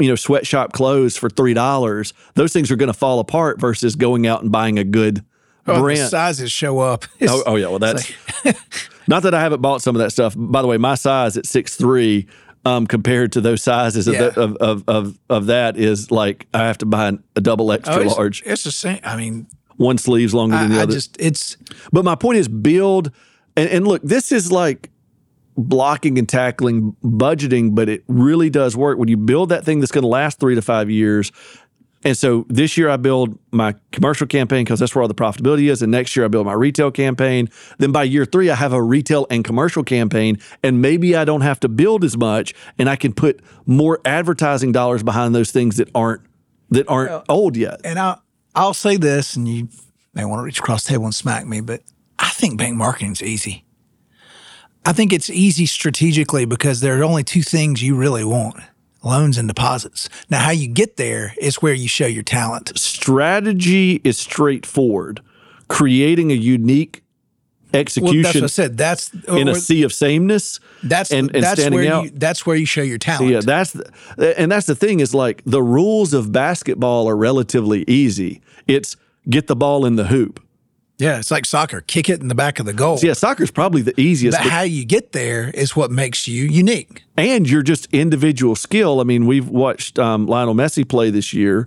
You 0.00 0.08
know, 0.08 0.16
sweatshop 0.16 0.72
clothes 0.72 1.16
for 1.16 1.30
three 1.30 1.54
dollars. 1.54 2.12
Those 2.34 2.52
things 2.52 2.70
are 2.72 2.76
going 2.76 2.88
to 2.88 2.98
fall 2.98 3.20
apart 3.20 3.60
versus 3.60 3.94
going 3.94 4.26
out 4.26 4.42
and 4.42 4.50
buying 4.50 4.76
a 4.76 4.82
good 4.82 5.24
Oh, 5.66 5.76
the 5.76 5.80
brand. 5.80 6.10
sizes 6.10 6.52
show 6.52 6.78
up. 6.80 7.04
Oh, 7.22 7.42
oh 7.46 7.56
yeah, 7.56 7.68
well 7.68 7.78
that's 7.78 8.12
not 9.08 9.22
that 9.22 9.34
I 9.34 9.40
haven't 9.40 9.62
bought 9.62 9.82
some 9.82 9.96
of 9.96 10.00
that 10.00 10.10
stuff. 10.10 10.34
By 10.36 10.60
the 10.62 10.68
way, 10.68 10.76
my 10.76 10.94
size 10.94 11.36
at 11.36 11.46
six 11.46 11.76
three 11.76 12.26
um, 12.66 12.86
compared 12.86 13.32
to 13.32 13.40
those 13.40 13.62
sizes 13.62 14.08
of, 14.08 14.18
the, 14.18 14.40
of, 14.40 14.56
of 14.56 14.84
of 14.88 15.18
of 15.30 15.46
that 15.46 15.76
is 15.76 16.10
like 16.10 16.46
I 16.52 16.64
have 16.66 16.78
to 16.78 16.86
buy 16.86 17.12
a 17.36 17.40
double 17.40 17.72
extra 17.72 17.94
oh, 17.96 18.00
it's, 18.00 18.16
large. 18.16 18.42
It's 18.44 18.64
the 18.64 18.72
same. 18.72 19.00
I 19.04 19.16
mean, 19.16 19.46
One 19.76 19.96
sleeve's 19.96 20.34
longer 20.34 20.56
than 20.58 20.70
the 20.70 20.76
I, 20.76 20.80
I 20.80 20.82
other. 20.82 20.92
just 20.92 21.16
it's 21.18 21.56
but 21.92 22.04
my 22.04 22.14
point 22.14 22.38
is 22.38 22.48
build 22.48 23.10
and, 23.56 23.70
and 23.70 23.86
look, 23.86 24.02
this 24.02 24.32
is 24.32 24.52
like 24.52 24.90
blocking 25.56 26.18
and 26.18 26.28
tackling 26.28 26.96
budgeting, 27.02 27.74
but 27.74 27.88
it 27.88 28.04
really 28.08 28.50
does 28.50 28.76
work 28.76 28.98
when 28.98 29.08
you 29.08 29.16
build 29.16 29.48
that 29.50 29.64
thing 29.64 29.80
that's 29.80 29.92
going 29.92 30.02
to 30.02 30.08
last 30.08 30.40
three 30.40 30.54
to 30.54 30.62
five 30.62 30.90
years. 30.90 31.32
And 32.06 32.16
so 32.16 32.44
this 32.48 32.76
year 32.76 32.90
I 32.90 32.98
build 32.98 33.38
my 33.50 33.74
commercial 33.90 34.26
campaign 34.26 34.64
because 34.64 34.78
that's 34.78 34.94
where 34.94 35.02
all 35.02 35.08
the 35.08 35.14
profitability 35.14 35.70
is. 35.70 35.80
And 35.80 35.90
next 35.90 36.14
year 36.14 36.26
I 36.26 36.28
build 36.28 36.44
my 36.44 36.52
retail 36.52 36.90
campaign. 36.90 37.48
Then 37.78 37.92
by 37.92 38.02
year 38.02 38.26
three, 38.26 38.50
I 38.50 38.56
have 38.56 38.74
a 38.74 38.82
retail 38.82 39.26
and 39.30 39.42
commercial 39.42 39.82
campaign. 39.82 40.38
And 40.62 40.82
maybe 40.82 41.16
I 41.16 41.24
don't 41.24 41.40
have 41.40 41.60
to 41.60 41.68
build 41.68 42.04
as 42.04 42.16
much 42.16 42.52
and 42.78 42.90
I 42.90 42.96
can 42.96 43.14
put 43.14 43.40
more 43.64 44.00
advertising 44.04 44.70
dollars 44.70 45.02
behind 45.02 45.34
those 45.34 45.50
things 45.50 45.78
that 45.78 45.88
aren't 45.94 46.20
that 46.70 46.88
aren't 46.88 47.24
old 47.28 47.56
yet. 47.56 47.80
and 47.84 47.98
I 47.98 48.18
I'll 48.54 48.74
say 48.74 48.96
this, 48.96 49.34
and 49.34 49.48
you 49.48 49.68
may 50.12 50.24
want 50.24 50.38
to 50.38 50.44
reach 50.44 50.60
across 50.60 50.84
the 50.84 50.90
table 50.90 51.04
and 51.06 51.14
smack 51.14 51.46
me, 51.46 51.60
but 51.60 51.82
I 52.18 52.28
think 52.30 52.58
bank 52.58 52.76
marketing's 52.76 53.22
easy. 53.22 53.64
I 54.86 54.92
think 54.92 55.12
it's 55.12 55.30
easy 55.30 55.66
strategically 55.66 56.44
because 56.44 56.80
there 56.80 56.98
are 57.00 57.04
only 57.04 57.24
two 57.24 57.42
things 57.42 57.82
you 57.82 57.96
really 57.96 58.24
want: 58.24 58.56
loans 59.02 59.38
and 59.38 59.48
deposits. 59.48 60.08
Now, 60.30 60.40
how 60.40 60.50
you 60.50 60.68
get 60.68 60.96
there 60.96 61.34
is 61.38 61.56
where 61.56 61.74
you 61.74 61.88
show 61.88 62.06
your 62.06 62.22
talent. 62.22 62.72
Strategy 62.78 64.00
is 64.04 64.18
straightforward. 64.18 65.20
Creating 65.68 66.30
a 66.30 66.34
unique 66.34 67.02
Well, 67.72 67.80
execution 67.80 68.22
that's 68.22 68.34
what 68.34 68.44
I 68.44 68.46
said. 68.48 68.76
That's 68.76 69.10
in 69.28 69.48
a 69.48 69.54
sea 69.54 69.82
of 69.82 69.92
sameness. 69.94 70.60
that's 70.82 71.10
and- 71.10 71.34
and 71.34 71.42
that's 71.42 71.60
standing 71.60 71.80
where 71.80 71.92
out. 71.92 72.04
you 72.04 72.10
that's 72.14 72.44
where 72.44 72.56
you 72.56 72.66
show 72.66 72.82
your 72.82 72.98
talent. 72.98 73.32
Yeah, 73.32 73.40
that's 73.40 73.72
the, 73.72 74.38
and 74.38 74.52
that's 74.52 74.66
the 74.66 74.74
thing 74.74 75.00
is 75.00 75.14
like 75.14 75.42
the 75.46 75.62
rules 75.62 76.12
of 76.12 76.30
basketball 76.30 77.08
are 77.08 77.16
relatively 77.16 77.84
easy. 77.88 78.42
It's 78.66 78.96
get 79.30 79.46
the 79.46 79.56
ball 79.56 79.86
in 79.86 79.96
the 79.96 80.04
hoop. 80.04 80.43
Yeah, 80.98 81.18
it's 81.18 81.30
like 81.30 81.44
soccer. 81.44 81.80
Kick 81.80 82.08
it 82.08 82.20
in 82.20 82.28
the 82.28 82.34
back 82.36 82.60
of 82.60 82.66
the 82.66 82.72
goal. 82.72 82.98
Yeah, 83.02 83.14
soccer's 83.14 83.50
probably 83.50 83.82
the 83.82 83.98
easiest, 84.00 84.38
But 84.38 84.44
but- 84.44 84.52
how 84.52 84.62
you 84.62 84.84
get 84.84 85.10
there 85.12 85.50
is 85.50 85.74
what 85.74 85.90
makes 85.90 86.28
you 86.28 86.44
unique. 86.44 87.02
and 87.16 87.48
you're 87.50 87.62
just 87.64 87.86
individual 87.92 88.54
skill. 88.54 89.00
I 89.00 89.04
mean, 89.04 89.26
we've 89.26 89.48
watched 89.48 89.98
um, 89.98 90.26
Lionel 90.26 90.54
Messi 90.54 90.88
play 90.88 91.10
this 91.10 91.34
year 91.34 91.66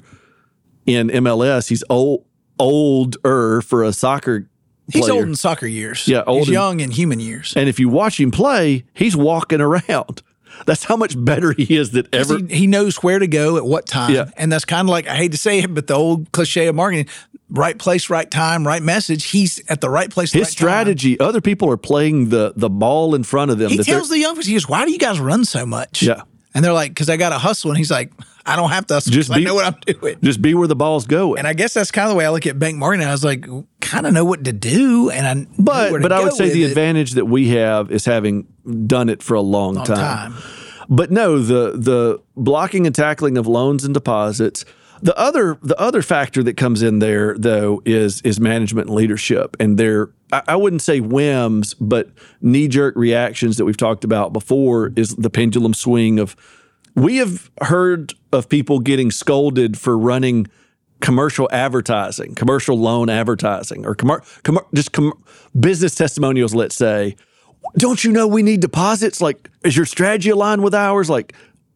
in 0.86 1.10
MLS. 1.10 1.68
He's 1.68 1.84
old, 1.90 2.24
older 2.58 3.62
for 3.62 3.84
a 3.84 3.92
soccer 3.94 4.50
He's 4.92 5.02
player. 5.04 5.16
old 5.20 5.24
in 5.28 5.36
soccer 5.36 5.68
years. 5.68 6.08
Yeah, 6.08 6.24
old 6.26 6.40
He's 6.40 6.48
in- 6.50 6.54
young 6.54 6.80
in 6.80 6.92
human 6.92 7.20
years. 7.20 7.54
And 7.58 7.68
if 7.68 7.80
you 7.80 7.90
watch 7.90 8.20
him 8.20 8.32
play, 8.32 8.86
he's 8.94 9.18
walking 9.18 9.60
around. 9.70 10.22
That's 10.66 10.84
how 10.84 10.96
much 10.98 11.14
better 11.24 11.52
he 11.54 11.76
is 11.78 11.92
than 11.92 12.08
ever. 12.12 12.38
he, 12.40 12.56
he 12.56 12.68
knows 12.68 12.98
where 12.98 13.20
to 13.20 13.28
go 13.28 13.58
at 13.58 13.66
what 13.66 13.86
time. 13.86 14.14
Yeah. 14.14 14.30
And 14.38 14.52
that's 14.52 14.66
kind 14.66 14.82
of 14.88 14.90
like, 14.90 15.08
I 15.08 15.16
hate 15.16 15.32
to 15.34 15.38
say 15.38 15.60
it, 15.60 15.74
but 15.74 15.88
the 15.88 15.94
old 15.96 16.32
cliche 16.32 16.68
of 16.68 16.76
marketing 16.76 17.08
right 17.50 17.78
place, 17.78 18.10
right 18.10 18.30
time, 18.30 18.68
right 18.68 18.82
message. 18.82 19.26
He's 19.26 19.62
at 19.70 19.80
the 19.82 19.90
right 19.90 20.10
place, 20.10 20.34
His 20.34 20.42
right 20.42 20.46
time. 20.48 20.52
strategy, 20.52 21.20
other 21.20 21.40
people 21.42 21.70
are 21.72 21.78
playing 21.78 22.30
the 22.30 22.54
the 22.56 22.70
ball 22.70 23.16
in 23.16 23.24
front 23.24 23.52
of 23.52 23.58
them. 23.58 23.70
He 23.70 23.78
that 23.78 23.86
tells 23.86 24.10
the 24.10 24.20
young 24.20 24.34
people, 24.36 24.48
he 24.48 24.54
goes, 24.54 24.68
Why 24.68 24.86
do 24.86 24.92
you 24.92 24.98
guys 25.00 25.20
run 25.20 25.46
so 25.46 25.66
much? 25.66 26.02
Yeah. 26.04 26.24
And 26.54 26.66
they're 26.66 26.74
like, 26.74 26.92
Because 26.92 27.10
I 27.10 27.16
got 27.18 27.30
to 27.30 27.38
hustle. 27.38 27.72
And 27.72 27.78
he's 27.78 27.92
like, 27.92 28.12
I 28.46 28.56
don't 28.56 28.70
have 28.70 28.88
to 28.88 28.96
hustle. 28.96 29.12
Just 29.14 29.30
'cause 29.30 29.38
I 29.38 29.42
know 29.44 29.56
what 29.56 29.66
I'm 29.66 29.76
doing. 30.00 30.18
just 30.22 30.42
be 30.42 30.54
where 30.54 30.68
the 30.68 30.76
ball's 30.76 31.06
going. 31.06 31.38
And 31.40 31.48
I 31.48 31.54
guess 31.54 31.74
that's 31.74 31.92
kind 31.92 32.08
of 32.08 32.12
the 32.14 32.18
way 32.18 32.26
I 32.26 32.30
look 32.30 32.46
at 32.48 32.58
bank 32.58 32.78
marketing. 32.78 33.08
I 33.08 33.12
was 33.12 33.24
like, 33.24 33.46
kind 33.88 34.06
of 34.06 34.14
know 34.14 34.26
what 34.26 34.44
to 34.44 34.54
do. 34.54 35.10
And 35.10 35.28
I, 35.28 35.52
but 35.58 36.02
but 36.02 36.12
I 36.12 36.24
would 36.24 36.34
say 36.34 36.50
the 36.50 36.64
it. 36.64 36.70
advantage 36.70 37.12
that 37.12 37.26
we 37.26 37.50
have 37.50 37.92
is 37.92 38.06
having 38.06 38.48
done 38.86 39.10
it 39.10 39.24
for 39.24 39.36
a 39.36 39.42
long, 39.42 39.76
time. 39.76 40.34
time. 40.34 40.36
But 40.90 41.12
no, 41.12 41.40
the 41.40 41.72
the 41.72 42.22
blocking 42.36 42.86
and 42.86 42.96
tackling 42.96 43.38
of 43.38 43.48
loans 43.48 43.84
and 43.84 43.94
deposits. 43.94 44.66
The 45.02 45.18
other 45.18 45.60
the 45.62 45.80
other 45.80 46.02
factor 46.02 46.42
that 46.44 46.58
comes 46.58 46.82
in 46.82 47.00
there 47.00 47.38
though 47.38 47.82
is 47.86 48.22
is 48.22 48.40
management 48.40 48.88
and 48.88 48.96
leadership, 48.96 49.56
and 49.60 49.78
their 49.78 50.10
I, 50.32 50.44
I 50.50 50.56
wouldn't 50.56 50.82
say 50.82 51.00
whims, 51.00 51.74
but 51.76 52.10
knee 52.42 52.68
jerk 52.68 52.96
reactions 52.96 53.58
that 53.58 53.66
we've 53.66 53.78
talked 53.78 54.04
about 54.04 54.34
before 54.34 54.92
is 54.96 55.16
the 55.16 55.30
pendulum 55.30 55.74
swing 55.74 56.20
of. 56.20 56.36
We 56.96 57.18
have 57.18 57.52
heard 57.62 58.16
of 58.34 58.50
people 58.50 58.80
getting 58.80 59.12
scolded 59.12 59.78
for 59.78 59.96
running 59.96 60.48
commercial 61.02 61.48
advertising, 61.52 62.36
commercial 62.36 62.78
loan 62.78 63.10
advertising, 63.10 63.86
or 63.86 63.96
commer- 63.96 64.24
com- 64.44 64.60
just 64.74 64.92
com- 64.92 65.14
business 65.60 65.96
testimonials. 65.96 66.56
Let's 66.56 66.76
say, 66.76 67.16
don't 67.78 68.04
you 68.04 68.12
know 68.12 68.28
we 68.28 68.44
need 68.44 68.62
deposits? 68.62 69.22
Like, 69.22 69.50
is 69.64 69.76
your 69.76 69.86
strategy 69.86 70.30
aligned 70.30 70.64
with 70.64 70.74
ours? 70.74 71.10
Like, 71.10 71.34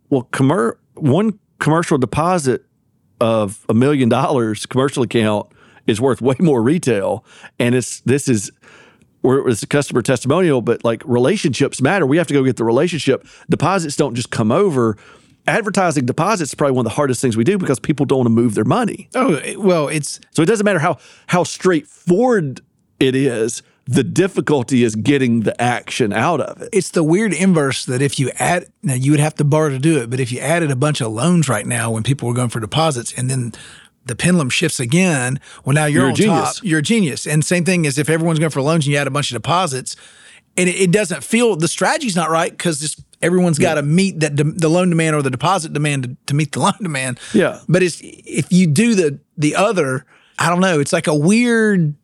well, 0.10 0.28
commer- 0.32 0.78
one 0.96 1.40
commercial 1.60 1.98
deposit 1.98 2.66
of 3.20 3.66
a 3.70 3.74
million 3.74 4.10
dollars 4.10 4.66
commercial 4.66 5.04
account 5.04 5.48
is 5.88 6.01
worth 6.01 6.22
way 6.22 6.36
more 6.40 6.62
retail, 6.62 7.24
and 7.60 7.75
it's 7.75 8.01
this 8.01 8.28
is 8.28 8.51
where 9.22 9.48
it's 9.48 9.62
a 9.62 9.68
customer 9.68 10.01
testimonial, 10.01 10.62
but 10.62 10.84
like 10.84 11.04
relationships 11.06 11.82
matter. 11.82 12.06
We 12.06 12.18
have 12.18 12.28
to 12.28 12.34
go 12.34 12.44
get 12.44 12.58
the 12.58 12.63
relationship. 12.63 13.25
Deposits 13.50 13.96
don't 13.96 14.16
just 14.16 14.32
come 14.32 14.51
over. 14.51 14.98
Advertising 15.48 16.06
deposits 16.06 16.52
is 16.52 16.56
probably 16.56 16.74
one 16.76 16.86
of 16.86 16.92
the 16.92 16.96
hardest 16.96 17.22
things 17.22 17.36
we 17.36 17.44
do 17.44 17.58
because 17.58 17.80
people 17.80 18.06
don't 18.06 18.20
want 18.20 18.26
to 18.28 18.32
move 18.32 18.54
their 18.56 18.64
money. 18.66 19.10
Oh 19.16 19.40
well, 19.58 19.88
it's 19.88 20.20
So 20.32 20.42
it 20.44 20.46
doesn't 20.46 20.66
matter 20.66 20.80
how 20.80 20.98
how 21.28 21.44
straightforward 21.44 22.62
it 23.00 23.16
is. 23.16 23.64
The 23.86 24.04
difficulty 24.04 24.84
is 24.84 24.96
getting 24.96 25.42
the 25.42 25.60
action 25.60 26.14
out 26.14 26.40
of 26.40 26.62
it. 26.62 26.70
it's 26.72 26.92
the 26.92 27.04
weird 27.04 27.34
inverse 27.34 27.86
that 27.86 28.02
if 28.02 28.20
you 28.20 28.32
add 28.38 28.68
now 28.84 28.94
you 28.94 29.12
would 29.12 29.20
have 29.20 29.34
to 29.36 29.44
borrow 29.44 29.70
to 29.70 29.80
do 29.80 30.00
it, 30.02 30.10
but 30.10 30.20
if 30.20 30.32
you 30.32 30.40
added 30.40 30.70
a 30.72 30.76
bunch 30.76 31.02
of 31.02 31.12
loans 31.12 31.50
right 31.50 31.66
now 31.66 31.92
when 31.92 32.04
people 32.04 32.28
were 32.28 32.36
going 32.36 32.50
for 32.50 32.60
deposits 32.60 33.12
and 33.18 33.30
then 33.30 33.52
the 34.06 34.16
pendulum 34.16 34.50
shifts 34.50 34.80
again, 34.80 35.40
well 35.66 35.74
now 35.74 35.86
you're, 35.86 36.02
You're 36.04 36.08
a 36.08 36.10
on 36.12 36.16
genius. 36.16 36.56
top. 36.56 36.64
You're 36.64 36.80
a 36.80 36.84
genius. 36.84 37.26
And 37.28 37.44
same 37.44 37.66
thing 37.66 37.86
as 37.88 37.98
if 37.98 38.10
everyone's 38.10 38.40
going 38.40 38.52
for 38.52 38.62
loans 38.62 38.86
and 38.86 38.94
you 38.94 38.98
add 39.00 39.08
a 39.08 39.12
bunch 39.12 39.32
of 39.32 39.36
deposits, 39.36 39.96
and 40.56 40.70
it, 40.70 40.76
it 40.76 40.92
doesn't 40.92 41.24
feel 41.24 41.56
the 41.56 41.68
strategy's 41.68 42.16
not 42.16 42.30
right 42.30 42.52
because 42.52 43.04
everyone's 43.22 43.60
got 43.60 43.75
to 43.75 43.82
meet 43.82 44.20
that 44.22 44.36
de- 44.36 44.44
the 44.44 44.70
loan 44.70 44.90
demand 44.90 45.16
or 45.16 45.22
the 45.22 45.30
deposit 45.30 45.74
demand 45.74 46.04
to, 46.04 46.18
to 46.28 46.34
meet 46.34 46.51
the 46.51 46.60
loan 46.66 46.74
demand. 46.82 47.20
Yeah. 47.34 47.60
But 47.68 47.84
it's 47.84 48.00
if 48.04 48.51
you 48.51 48.68
do 48.68 48.96
the 48.96 49.20
the 49.38 49.56
other, 49.56 50.06
I 50.40 50.50
don't 50.50 50.60
know. 50.62 50.80
It's 50.80 50.94
like 50.94 51.08
a 51.08 51.16
weird. 51.16 51.96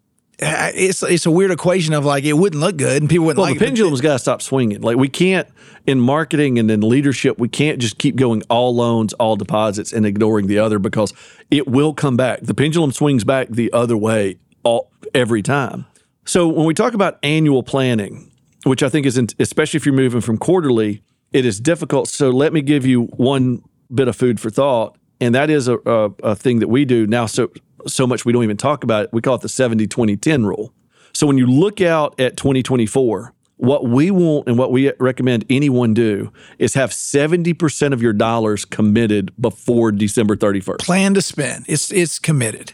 uh, 0.41 0.71
It's 0.75 1.01
it's 1.03 1.25
a 1.25 1.31
weird 1.31 1.51
equation 1.51 1.93
of 1.93 2.05
like 2.05 2.23
it 2.23 2.33
wouldn't 2.33 2.61
look 2.61 2.77
good 2.77 3.01
and 3.01 3.09
people 3.09 3.25
wouldn't 3.25 3.39
Well, 3.39 3.49
like 3.49 3.59
the 3.59 3.65
it. 3.65 3.67
pendulum's 3.67 4.01
got 4.01 4.13
to 4.13 4.19
stop 4.19 4.41
swinging. 4.41 4.81
Like 4.81 4.97
we 4.97 5.09
can't 5.09 5.47
in 5.85 5.99
marketing 5.99 6.59
and 6.59 6.69
in 6.69 6.81
leadership, 6.81 7.39
we 7.39 7.47
can't 7.47 7.79
just 7.79 7.97
keep 7.97 8.15
going 8.17 8.43
all 8.49 8.75
loans, 8.75 9.13
all 9.13 9.35
deposits, 9.37 9.93
and 9.93 10.05
ignoring 10.05 10.47
the 10.47 10.59
other 10.59 10.79
because 10.79 11.13
it 11.49 11.67
will 11.67 11.93
come 11.93 12.17
back. 12.17 12.41
The 12.41 12.53
pendulum 12.53 12.91
swings 12.91 13.23
back 13.23 13.47
the 13.49 13.71
other 13.71 13.95
way 13.95 14.37
all 14.63 14.91
every 15.13 15.41
time. 15.41 15.85
So 16.25 16.49
when 16.49 16.65
we 16.65 16.73
talk 16.73 16.93
about 16.93 17.19
annual 17.23 17.63
planning, 17.63 18.29
which 18.63 18.83
I 18.83 18.89
think 18.89 19.05
is 19.05 19.17
in, 19.17 19.27
especially 19.39 19.77
if 19.77 19.85
you're 19.85 19.95
moving 19.95 20.21
from 20.21 20.37
quarterly, 20.37 21.03
it 21.31 21.45
is 21.45 21.59
difficult. 21.59 22.07
So 22.07 22.29
let 22.29 22.53
me 22.53 22.61
give 22.61 22.85
you 22.85 23.03
one 23.03 23.61
bit 23.93 24.07
of 24.07 24.15
food 24.15 24.39
for 24.39 24.49
thought, 24.49 24.97
and 25.19 25.33
that 25.35 25.49
is 25.49 25.67
a, 25.67 25.77
a, 25.85 26.11
a 26.23 26.35
thing 26.35 26.59
that 26.59 26.67
we 26.67 26.85
do 26.85 27.07
now. 27.07 27.25
So 27.25 27.51
so 27.85 28.07
much 28.07 28.25
we 28.25 28.33
don't 28.33 28.43
even 28.43 28.57
talk 28.57 28.83
about 28.83 29.05
it. 29.05 29.09
We 29.13 29.21
call 29.21 29.35
it 29.35 29.41
the 29.41 29.49
70 29.49 29.87
20 29.87 30.17
10 30.17 30.45
rule. 30.45 30.73
So 31.13 31.25
when 31.25 31.37
you 31.37 31.47
look 31.47 31.81
out 31.81 32.19
at 32.19 32.37
2024, 32.37 33.33
what 33.57 33.85
we 33.87 34.11
want 34.11 34.47
and 34.47 34.57
what 34.57 34.71
we 34.71 34.91
recommend 34.99 35.45
anyone 35.49 35.93
do 35.93 36.31
is 36.59 36.75
have 36.75 36.91
70% 36.91 37.91
of 37.91 38.01
your 38.01 38.13
dollars 38.13 38.65
committed 38.65 39.33
before 39.41 39.91
December 39.91 40.35
31st. 40.35 40.79
plan 40.79 41.13
to 41.15 41.21
spend. 41.21 41.65
It's 41.67 41.91
it's 41.91 42.19
committed. 42.19 42.73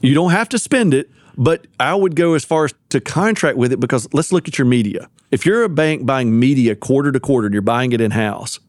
You 0.00 0.14
don't 0.14 0.30
have 0.30 0.48
to 0.50 0.58
spend 0.58 0.94
it, 0.94 1.10
but 1.40 1.66
I 1.80 1.94
would 1.94 2.14
go 2.14 2.34
as 2.34 2.44
far 2.44 2.66
as 2.66 2.74
to 2.90 3.00
contract 3.00 3.56
with 3.56 3.72
it 3.72 3.80
because 3.80 4.06
let's 4.12 4.30
look 4.30 4.46
at 4.46 4.58
your 4.58 4.66
media. 4.66 5.08
If 5.30 5.46
you're 5.46 5.62
a 5.64 5.70
bank 5.70 6.04
buying 6.04 6.38
media 6.38 6.76
quarter 6.76 7.10
to 7.10 7.18
quarter 7.18 7.46
and 7.46 7.54
you're 7.54 7.62
buying 7.62 7.92
it 7.92 8.00
in 8.00 8.10
house, 8.10 8.60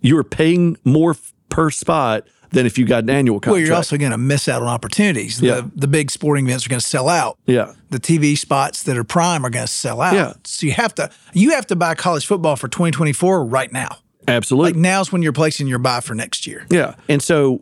you 0.00 0.16
are 0.16 0.24
paying 0.24 0.78
more 0.82 1.14
per 1.50 1.70
spot 1.70 2.26
than 2.52 2.64
if 2.64 2.78
you 2.78 2.86
got 2.86 3.02
an 3.02 3.10
annual 3.10 3.38
contract. 3.38 3.52
Well, 3.52 3.60
you're 3.60 3.74
also 3.74 3.98
going 3.98 4.12
to 4.12 4.18
miss 4.18 4.48
out 4.48 4.62
on 4.62 4.68
opportunities. 4.68 5.42
Yeah. 5.42 5.56
The 5.56 5.70
the 5.74 5.88
big 5.88 6.10
sporting 6.10 6.46
events 6.46 6.64
are 6.64 6.70
going 6.70 6.80
to 6.80 6.86
sell 6.86 7.08
out. 7.10 7.38
yeah. 7.44 7.74
The 7.90 8.00
TV 8.00 8.36
spots 8.38 8.82
that 8.84 8.96
are 8.96 9.04
prime 9.04 9.44
are 9.44 9.50
going 9.50 9.66
to 9.66 9.72
sell 9.72 10.00
out. 10.00 10.14
Yeah. 10.14 10.32
So 10.44 10.66
you 10.66 10.72
have 10.72 10.94
to 10.94 11.10
you 11.34 11.50
have 11.50 11.66
to 11.66 11.76
buy 11.76 11.94
college 11.94 12.26
football 12.26 12.56
for 12.56 12.68
2024 12.68 13.44
right 13.44 13.70
now. 13.70 13.98
Absolutely. 14.26 14.72
Like 14.72 14.80
now's 14.80 15.12
when 15.12 15.22
you're 15.22 15.34
placing 15.34 15.66
your 15.66 15.78
buy 15.78 16.00
for 16.00 16.14
next 16.14 16.46
year. 16.46 16.66
yeah. 16.70 16.94
And 17.10 17.22
so 17.22 17.60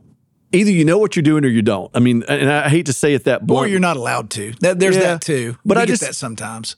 either 0.55 0.71
you 0.71 0.85
know 0.85 0.99
what 0.99 1.17
you're 1.17 1.23
doing 1.23 1.45
or 1.45 1.49
you 1.49 1.63
don't. 1.63 1.91
I 1.95 1.99
mean, 2.01 2.23
and 2.29 2.51
I 2.51 2.69
hate 2.69 2.87
to 2.87 2.93
say 2.93 3.15
it 3.15 3.25
that 3.25 3.43
Or 3.43 3.47
blunt. 3.47 3.71
you're 3.71 3.81
not 3.81 3.97
allowed 3.97 4.31
to. 4.31 4.53
That, 4.61 4.79
there's 4.79 4.97
Yeah. 4.97 5.03
that 5.03 5.21
too. 5.23 5.57
But 5.65 5.77
We 5.77 5.83
I 5.83 5.87
get 5.87 5.93
just- 5.93 6.03
that 6.03 6.15
sometimes. 6.15 6.77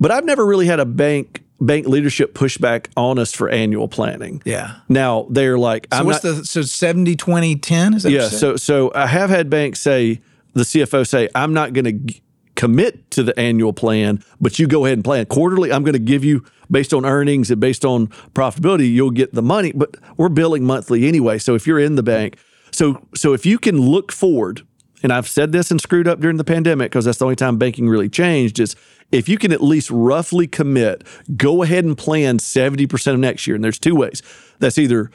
But 0.00 0.10
I've 0.10 0.24
never 0.24 0.44
really 0.44 0.66
had 0.66 0.80
a 0.80 0.84
bank 0.86 1.42
bank 1.58 1.86
leadership 1.88 2.34
pushback 2.34 2.88
on 2.98 3.18
us 3.18 3.32
for 3.32 3.48
annual 3.48 3.88
planning. 3.88 4.42
Yeah. 4.44 4.74
Now 4.90 5.26
they're 5.30 5.56
like, 5.58 5.86
So 5.90 6.00
I'm 6.00 6.06
what's 6.06 6.22
not. 6.22 6.36
the 6.36 6.44
so 6.44 6.60
70 6.60 7.16
20 7.16 7.56
10 7.56 7.94
is 7.94 8.02
that 8.02 8.10
yeah. 8.12 8.28
So 8.28 8.56
so 8.56 8.92
I 8.94 9.06
have 9.06 9.30
had 9.30 9.48
banks 9.48 9.80
say 9.80 10.20
the 10.52 10.64
CFO 10.64 11.02
say 11.06 11.28
I'm 11.34 11.54
not 11.54 11.72
going 11.72 11.84
to 12.06 12.14
commit 12.56 13.10
to 13.12 13.22
the 13.22 13.38
annual 13.38 13.72
plan, 13.72 14.22
but 14.40 14.58
you 14.58 14.66
go 14.66 14.84
ahead 14.84 14.98
and 14.98 15.04
plan 15.04 15.24
quarterly. 15.26 15.72
I'm 15.72 15.82
going 15.82 15.92
to 15.94 15.98
give 15.98 16.24
you 16.24 16.44
based 16.70 16.92
on 16.92 17.06
earnings 17.06 17.50
and 17.50 17.60
based 17.60 17.84
on 17.84 18.08
profitability, 18.34 18.92
you'll 18.92 19.10
get 19.10 19.32
the 19.34 19.42
money. 19.42 19.72
But 19.74 19.96
we're 20.18 20.28
billing 20.30 20.64
monthly 20.64 21.06
anyway. 21.06 21.38
So 21.38 21.54
if 21.54 21.66
you're 21.66 21.78
in 21.80 21.94
the 21.96 22.02
bank, 22.02 22.36
so 22.76 23.06
so 23.14 23.32
if 23.32 23.46
you 23.46 23.58
can 23.58 23.80
look 23.80 24.12
forward, 24.12 24.66
and 25.02 25.12
I've 25.12 25.28
said 25.28 25.52
this 25.52 25.70
and 25.70 25.80
screwed 25.80 26.08
up 26.08 26.20
during 26.20 26.36
the 26.36 26.44
pandemic 26.44 26.90
because 26.90 27.04
that's 27.04 27.18
the 27.18 27.24
only 27.24 27.36
time 27.36 27.58
banking 27.58 27.88
really 27.88 28.08
changed 28.08 28.58
is 28.58 28.76
if 29.12 29.28
you 29.28 29.38
can 29.38 29.52
at 29.52 29.62
least 29.62 29.90
roughly 29.90 30.46
commit, 30.46 31.04
go 31.36 31.62
ahead 31.62 31.84
and 31.84 31.96
plan 31.96 32.38
70% 32.38 33.14
of 33.14 33.20
next 33.20 33.46
year. 33.46 33.54
And 33.54 33.62
there's 33.62 33.78
two 33.78 33.94
ways. 33.94 34.22
That's 34.58 34.78
either 34.78 35.10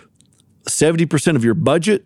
70% 0.64 1.36
of 1.36 1.44
your 1.44 1.56
budget 1.56 2.06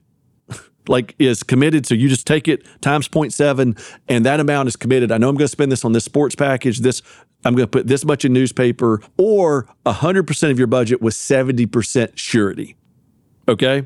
like 0.88 1.16
is 1.20 1.44
committed. 1.44 1.86
So 1.86 1.96
you 1.96 2.10
just 2.10 2.26
take 2.26 2.48
it 2.48 2.66
times 2.82 3.08
0.7 3.08 3.80
and 4.08 4.26
that 4.26 4.40
amount 4.40 4.68
is 4.68 4.76
committed. 4.76 5.12
I 5.12 5.18
know 5.18 5.30
I'm 5.30 5.36
going 5.36 5.46
to 5.46 5.50
spend 5.50 5.72
this 5.72 5.86
on 5.86 5.92
this 5.92 6.06
sports 6.06 6.34
package. 6.34 6.80
This 6.80 7.02
I'm 7.44 7.54
going 7.54 7.68
to 7.68 7.72
put 7.72 7.88
this 7.88 8.04
much 8.04 8.26
in 8.26 8.34
newspaper 8.34 9.02
or 9.18 9.68
100% 9.86 10.52
of 10.52 10.58
your 10.58 10.68
budget 10.68 11.02
with 11.02 11.14
70% 11.14 12.18
surety. 12.18 12.78
Okay? 13.48 13.86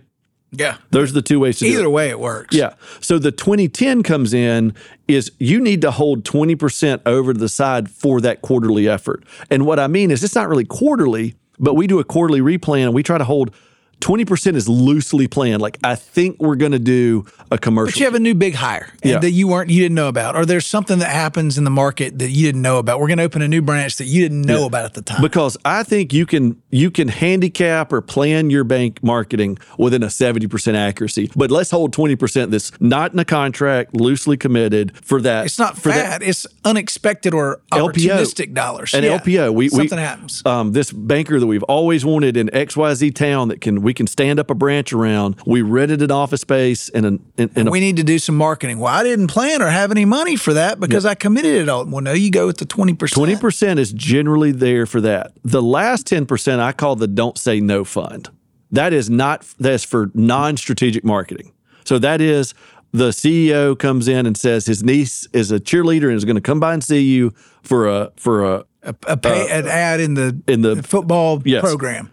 Yeah. 0.52 0.78
Those 0.90 1.12
are 1.12 1.16
the 1.16 1.22
two 1.22 1.40
ways 1.40 1.60
to 1.60 1.66
do 1.66 1.72
it. 1.72 1.74
Either 1.76 1.90
way 1.90 2.10
it 2.10 2.20
works. 2.20 2.56
Yeah. 2.56 2.74
So 3.02 3.20
the 3.20 3.32
2010 3.32 4.04
comes 4.04 4.34
in 4.34 4.74
is 5.08 5.32
you 5.38 5.60
need 5.60 5.82
to 5.82 5.92
hold 5.92 6.24
20% 6.24 7.02
over 7.06 7.34
to 7.34 7.40
the 7.40 7.50
side 7.50 7.90
for 7.90 8.20
that 8.22 8.42
quarterly 8.42 8.88
effort. 8.88 9.24
And 9.50 9.66
what 9.66 9.80
I 9.80 9.88
mean 9.88 10.12
is 10.12 10.24
it's 10.24 10.36
not 10.36 10.50
really 10.50 10.66
quarterly, 10.66 11.36
but 11.60 11.76
we 11.76 11.88
do 11.88 12.00
a 12.00 12.04
quarterly 12.04 12.42
replan 12.42 12.86
and 12.86 12.94
we 12.94 13.04
try 13.04 13.18
to 13.18 13.24
hold 13.24 13.54
20% 14.02 14.56
is 14.56 14.68
loosely 14.70 15.28
planned. 15.28 15.62
Like 15.62 15.78
I 15.84 15.96
think 15.96 16.38
we're 16.42 16.56
going 16.56 16.72
to 16.72 16.80
do 16.80 17.26
a 17.52 17.58
commercial. 17.58 17.92
But 17.92 18.00
you 18.00 18.06
have 18.06 18.16
a 18.16 18.20
new 18.20 18.34
big 18.36 18.56
hire 18.56 18.92
Yeah. 19.04 19.20
that 19.20 19.32
you 19.32 19.48
weren't 19.48 19.70
you 19.70 19.82
didn't 19.82 19.96
know 19.96 20.08
about, 20.08 20.36
or 20.36 20.46
there's 20.46 20.66
something 20.66 21.00
that 21.00 21.10
happens 21.12 21.58
in 21.58 21.64
the 21.64 21.70
market 21.70 22.20
that 22.20 22.30
you 22.30 22.46
didn't 22.46 22.62
know 22.62 22.78
about. 22.78 23.00
We're 23.00 23.08
going 23.08 23.18
to 23.18 23.24
open 23.24 23.42
a 23.42 23.48
new 23.48 23.62
branch 23.62 23.98
that 23.98 24.06
you 24.06 24.22
didn't 24.22 24.42
know 24.44 24.66
about 24.66 24.86
at 24.86 24.94
the 24.94 25.02
time. 25.02 25.22
because 25.22 25.58
I 25.66 25.84
think 25.84 26.14
you 26.14 26.26
can 26.26 26.62
you 26.70 26.92
can 26.92 27.08
handicap 27.08 27.92
or 27.92 28.02
plan 28.02 28.50
your 28.50 28.64
bank 28.64 29.04
marketing 29.04 29.58
within 29.78 30.04
a 30.04 30.08
70% 30.08 30.76
accuracy. 30.76 31.32
But 31.36 31.52
let's 31.52 31.72
hold 31.72 31.94
20% 31.96 32.52
that's 32.52 32.72
not 32.80 33.14
in 33.14 33.20
a 33.20 33.26
contract, 33.26 33.94
loosely 33.96 34.38
committed 34.38 34.96
for 35.04 35.22
that. 35.22 35.46
it's 35.46 35.60
not 35.60 35.78
for 35.78 35.90
that 35.90 36.22
it's 36.22 36.46
unexpected 36.66 37.34
or 37.34 37.62
LPO. 37.72 37.92
opportunistic 37.92 38.54
dollars. 38.54 38.94
An 38.94 39.04
Yeah. 39.04 39.18
LPO. 39.20 39.54
We, 39.54 39.70
something 39.70 39.98
we, 39.98 40.04
happens. 40.04 40.42
Um, 40.46 40.72
this 40.74 40.92
banker 40.92 41.40
that 41.40 41.48
we've 41.48 41.64
always 41.64 42.06
wanted 42.06 42.38
in 42.38 42.48
XYZ 42.50 43.14
town 43.16 43.48
that 43.50 43.62
can 43.62 43.82
we 43.90 43.94
can 43.96 44.06
stand 44.06 44.38
up 44.40 44.52
a 44.52 44.54
branch 44.54 44.94
around. 44.94 45.36
We 45.48 45.64
rented 45.64 46.04
an 46.04 46.12
office 46.12 46.42
space 46.42 46.90
and 46.90 47.08
an 47.08 47.26
in, 47.38 47.50
in 47.56 47.68
a 47.68 47.72
we 47.72 47.80
need 47.80 47.96
to 47.98 48.04
do 48.04 48.20
some 48.20 48.38
marketing. 48.38 48.78
Well, 48.78 48.94
I 48.94 49.02
didn't 49.02 49.30
plan 49.30 49.64
or 49.64 49.68
have 49.68 49.90
any 49.90 50.06
money 50.06 50.36
for 50.36 50.54
that 50.54 50.80
because 50.80 51.08
I 51.08 51.16
committed 51.16 51.56
it 51.56 51.68
all. 51.70 51.86
Well, 51.88 52.02
no, 52.02 52.14
you 52.14 52.30
go 52.30 52.46
with 52.46 52.58
the 52.60 52.66
twenty 52.66 52.94
percent. 52.94 53.16
Twenty 53.18 53.36
percent 53.36 53.80
is 53.80 53.92
generally 53.92 54.52
there 54.52 54.86
for 54.86 55.02
that. 55.02 55.32
The 55.44 55.64
last 55.64 56.06
ten 56.06 56.28
percent 56.28 56.62
I 56.62 56.72
call 56.72 56.96
the 56.98 57.08
"Don't 57.08 57.36
Say 57.36 57.60
No" 57.60 57.84
fund. 57.84 58.30
That 58.72 58.94
is 58.94 59.10
not 59.10 59.44
that's 59.60 59.84
for 59.84 60.12
non-strategic 60.14 61.04
marketing. 61.04 61.52
So 61.84 61.98
that 61.98 62.22
is 62.22 62.54
the 62.92 63.10
CEO 63.10 63.78
comes 63.78 64.08
in 64.08 64.28
and 64.28 64.38
says 64.38 64.68
his 64.68 64.84
niece 64.84 65.28
is 65.34 65.52
a 65.52 65.60
cheerleader 65.60 66.10
and 66.10 66.14
is 66.16 66.26
going 66.26 66.36
to 66.36 66.42
come 66.42 66.60
by 66.60 66.74
and 66.76 66.84
see 66.84 67.02
you 67.02 67.34
for 67.64 67.88
a 67.88 68.12
for 68.18 68.46
a. 68.46 68.66
a 68.84 69.18
pay, 69.18 69.50
an 69.50 69.68
ad 69.68 70.00
in 70.00 70.14
the 70.14 70.28
Uh, 70.48 70.52
in 70.54 70.62
the- 70.62 70.84
football 70.84 71.42
Yes. 71.44 71.62
program. 71.62 72.12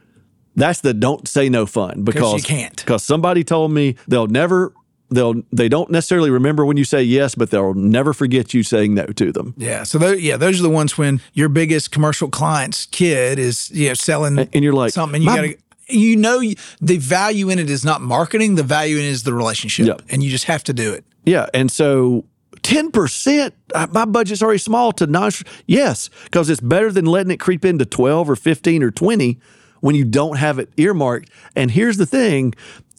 That's 0.56 0.80
the 0.80 0.94
"Don't 0.94 1.28
Say 1.28 1.48
No" 1.48 1.66
fund 1.66 2.04
because 2.04 2.34
you 2.34 2.42
can't. 2.42 2.74
because 2.76 3.04
somebody 3.04 3.44
told 3.44 3.70
me 3.72 3.96
they'll 4.08 4.26
never 4.26 4.72
they'll 5.10 5.34
they 5.52 5.68
don't 5.68 5.90
necessarily 5.90 6.30
remember 6.30 6.64
when 6.64 6.76
you 6.76 6.84
say 6.84 7.02
yes, 7.02 7.34
but 7.34 7.50
they'll 7.50 7.74
never 7.74 8.12
forget 8.12 8.54
you 8.54 8.62
saying 8.62 8.94
no 8.94 9.06
to 9.06 9.30
them. 9.32 9.54
Yeah. 9.56 9.82
So 9.84 9.98
those, 9.98 10.20
yeah, 10.20 10.36
those 10.36 10.58
are 10.58 10.62
the 10.62 10.70
ones 10.70 10.96
when 10.98 11.20
your 11.34 11.48
biggest 11.48 11.92
commercial 11.92 12.28
client's 12.28 12.86
kid 12.86 13.38
is 13.38 13.70
you 13.70 13.88
know 13.88 13.94
selling 13.94 14.38
And 14.38 14.64
you're 14.64 14.72
like, 14.72 14.92
something. 14.92 15.22
You 15.22 15.28
got 15.28 15.42
to 15.42 15.56
you 15.88 16.16
know 16.16 16.40
the 16.80 16.96
value 16.96 17.48
in 17.50 17.58
it 17.60 17.70
is 17.70 17.84
not 17.84 18.00
marketing. 18.00 18.56
The 18.56 18.64
value 18.64 18.96
in 18.96 19.04
it 19.04 19.08
is 19.08 19.22
the 19.22 19.32
relationship, 19.34 19.86
Yep. 19.86 20.02
and 20.08 20.22
you 20.24 20.30
just 20.30 20.44
have 20.46 20.64
to 20.64 20.72
do 20.72 20.92
it. 20.92 21.04
Yeah, 21.24 21.46
and 21.54 21.70
so 21.70 22.24
ten 22.62 22.90
percent, 22.90 23.54
uh, 23.74 23.86
my 23.92 24.04
budget's 24.04 24.42
already 24.42 24.58
small 24.58 24.90
to 24.92 25.06
non. 25.06 25.30
Yes, 25.66 26.08
because 26.24 26.50
it's 26.50 26.60
better 26.60 26.90
than 26.90 27.04
letting 27.04 27.30
it 27.30 27.38
creep 27.38 27.64
into 27.64 27.84
twelve 27.84 28.28
or 28.30 28.34
fifteen 28.36 28.82
or 28.82 28.90
twenty 28.90 29.38
when 29.86 29.94
you 29.94 30.04
don't 30.04 30.36
have 30.36 30.58
it 30.58 30.68
earmarked. 30.76 31.30
And 31.54 31.70
here's 31.70 31.96
the 31.96 32.06
thing: 32.06 32.54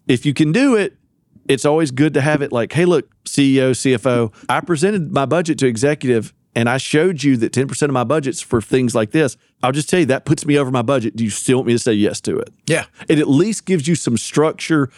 if 0.07 0.25
you 0.25 0.33
can 0.33 0.51
do 0.51 0.75
it, 0.75 0.95
it's 1.47 1.65
always 1.65 1.91
good 1.91 2.13
to 2.13 2.21
have 2.21 2.41
it. 2.41 2.51
Like, 2.51 2.71
hey, 2.73 2.85
look, 2.85 3.09
CEO, 3.25 3.71
CFO, 3.71 4.33
I 4.49 4.61
presented 4.61 5.11
my 5.11 5.25
budget 5.25 5.59
to 5.59 5.67
executive. 5.67 6.33
And 6.55 6.67
I 6.67 6.77
showed 6.77 7.21
you 7.21 7.37
that 7.37 7.53
10% 7.53 7.83
of 7.83 7.91
my 7.91 8.03
budget's 8.03 8.41
for 8.41 8.63
things 8.63 8.95
like 8.95 9.11
this. 9.11 9.37
I'll 9.61 9.71
just 9.71 9.91
tell 9.91 9.99
you 9.99 10.07
that 10.07 10.25
puts 10.25 10.43
me 10.43 10.57
over 10.57 10.71
my 10.71 10.81
budget. 10.81 11.15
Do 11.15 11.23
you 11.23 11.29
still 11.29 11.57
want 11.57 11.67
me 11.67 11.73
to 11.73 11.79
say 11.79 11.93
yes 11.93 12.19
to 12.21 12.35
it? 12.39 12.49
Yeah. 12.65 12.85
It 13.07 13.19
at 13.19 13.29
least 13.29 13.65
gives 13.65 13.87
you 13.87 13.93
some 13.93 14.17
structure. 14.17 14.89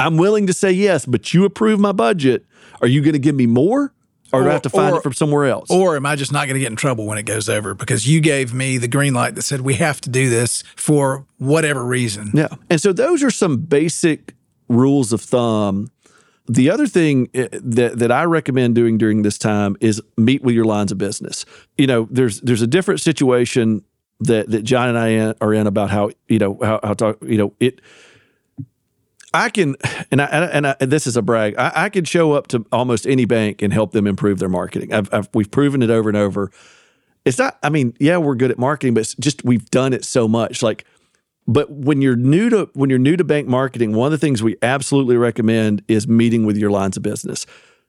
I'm 0.00 0.16
willing 0.16 0.48
to 0.48 0.52
say 0.52 0.72
yes, 0.72 1.06
but 1.06 1.32
you 1.32 1.44
approve 1.44 1.78
my 1.78 1.92
budget. 1.92 2.44
Are 2.80 2.88
you 2.88 3.02
going 3.02 3.12
to 3.12 3.20
give 3.20 3.36
me 3.36 3.46
more? 3.46 3.94
Or, 4.32 4.42
do 4.42 4.48
I 4.48 4.52
have 4.52 4.62
to 4.62 4.70
find 4.70 4.94
or- 4.94 4.98
it 4.98 5.02
from 5.02 5.12
somewhere 5.12 5.46
else? 5.46 5.70
Or 5.70 5.96
am 5.96 6.06
I 6.06 6.16
just 6.16 6.32
not 6.32 6.46
going 6.46 6.54
to 6.54 6.60
get 6.60 6.70
in 6.70 6.76
trouble 6.76 7.06
when 7.06 7.18
it 7.18 7.24
goes 7.24 7.48
over 7.48 7.74
because 7.74 8.08
you 8.08 8.20
gave 8.20 8.52
me 8.52 8.78
the 8.78 8.88
green 8.88 9.14
light 9.14 9.34
that 9.36 9.42
said 9.42 9.60
we 9.60 9.74
have 9.74 10.00
to 10.02 10.10
do 10.10 10.28
this 10.28 10.62
for 10.74 11.26
whatever 11.38 11.84
reason? 11.84 12.30
yeah. 12.34 12.48
And 12.68 12.80
so 12.80 12.92
those 12.92 13.22
are 13.22 13.30
some 13.30 13.58
basic 13.58 14.34
rules 14.68 15.12
of 15.12 15.20
thumb. 15.20 15.90
The 16.48 16.70
other 16.70 16.86
thing 16.86 17.28
eh, 17.34 17.48
that 17.52 17.98
that 17.98 18.12
I 18.12 18.24
recommend 18.24 18.74
doing 18.74 18.98
during 18.98 19.22
this 19.22 19.38
time 19.38 19.76
is 19.80 20.00
meet 20.16 20.42
with 20.42 20.54
your 20.54 20.64
lines 20.64 20.92
of 20.92 20.98
business. 20.98 21.44
You 21.76 21.86
know, 21.86 22.08
there's 22.10 22.40
there's 22.40 22.62
a 22.62 22.66
different 22.68 23.00
situation 23.00 23.82
that 24.20 24.50
that 24.50 24.62
John 24.62 24.88
and 24.88 24.98
I 24.98 25.34
are 25.40 25.52
in 25.52 25.66
about 25.66 25.90
how 25.90 26.10
you 26.28 26.38
know 26.38 26.58
how, 26.62 26.80
how 26.82 26.94
talk 26.94 27.18
you 27.22 27.38
know 27.38 27.52
it. 27.60 27.80
I 29.36 29.50
can, 29.50 29.76
and 30.10 30.22
I, 30.22 30.24
and, 30.24 30.66
I, 30.66 30.76
and 30.80 30.90
this 30.90 31.06
is 31.06 31.16
a 31.16 31.22
brag. 31.22 31.56
I, 31.58 31.72
I 31.74 31.88
can 31.90 32.04
show 32.04 32.32
up 32.32 32.46
to 32.48 32.64
almost 32.72 33.06
any 33.06 33.26
bank 33.26 33.60
and 33.60 33.72
help 33.72 33.92
them 33.92 34.06
improve 34.06 34.38
their 34.38 34.48
marketing. 34.48 34.92
I've, 34.92 35.12
I've, 35.12 35.28
we've 35.34 35.50
proven 35.50 35.82
it 35.82 35.90
over 35.90 36.08
and 36.08 36.16
over. 36.16 36.50
It's 37.24 37.38
not. 37.38 37.58
I 37.62 37.68
mean, 37.68 37.94
yeah, 38.00 38.16
we're 38.16 38.34
good 38.34 38.50
at 38.50 38.58
marketing, 38.58 38.94
but 38.94 39.00
it's 39.00 39.14
just 39.16 39.44
we've 39.44 39.68
done 39.70 39.92
it 39.92 40.04
so 40.04 40.26
much. 40.26 40.62
Like, 40.62 40.84
but 41.46 41.70
when 41.70 42.00
you're 42.00 42.16
new 42.16 42.48
to 42.50 42.70
when 42.74 42.88
you're 42.88 42.98
new 42.98 43.16
to 43.16 43.24
bank 43.24 43.46
marketing, 43.46 43.94
one 43.94 44.06
of 44.06 44.12
the 44.12 44.18
things 44.18 44.42
we 44.42 44.56
absolutely 44.62 45.16
recommend 45.16 45.82
is 45.86 46.08
meeting 46.08 46.46
with 46.46 46.56
your 46.56 46.70
lines 46.70 46.96
of 46.96 47.02
business. 47.02 47.44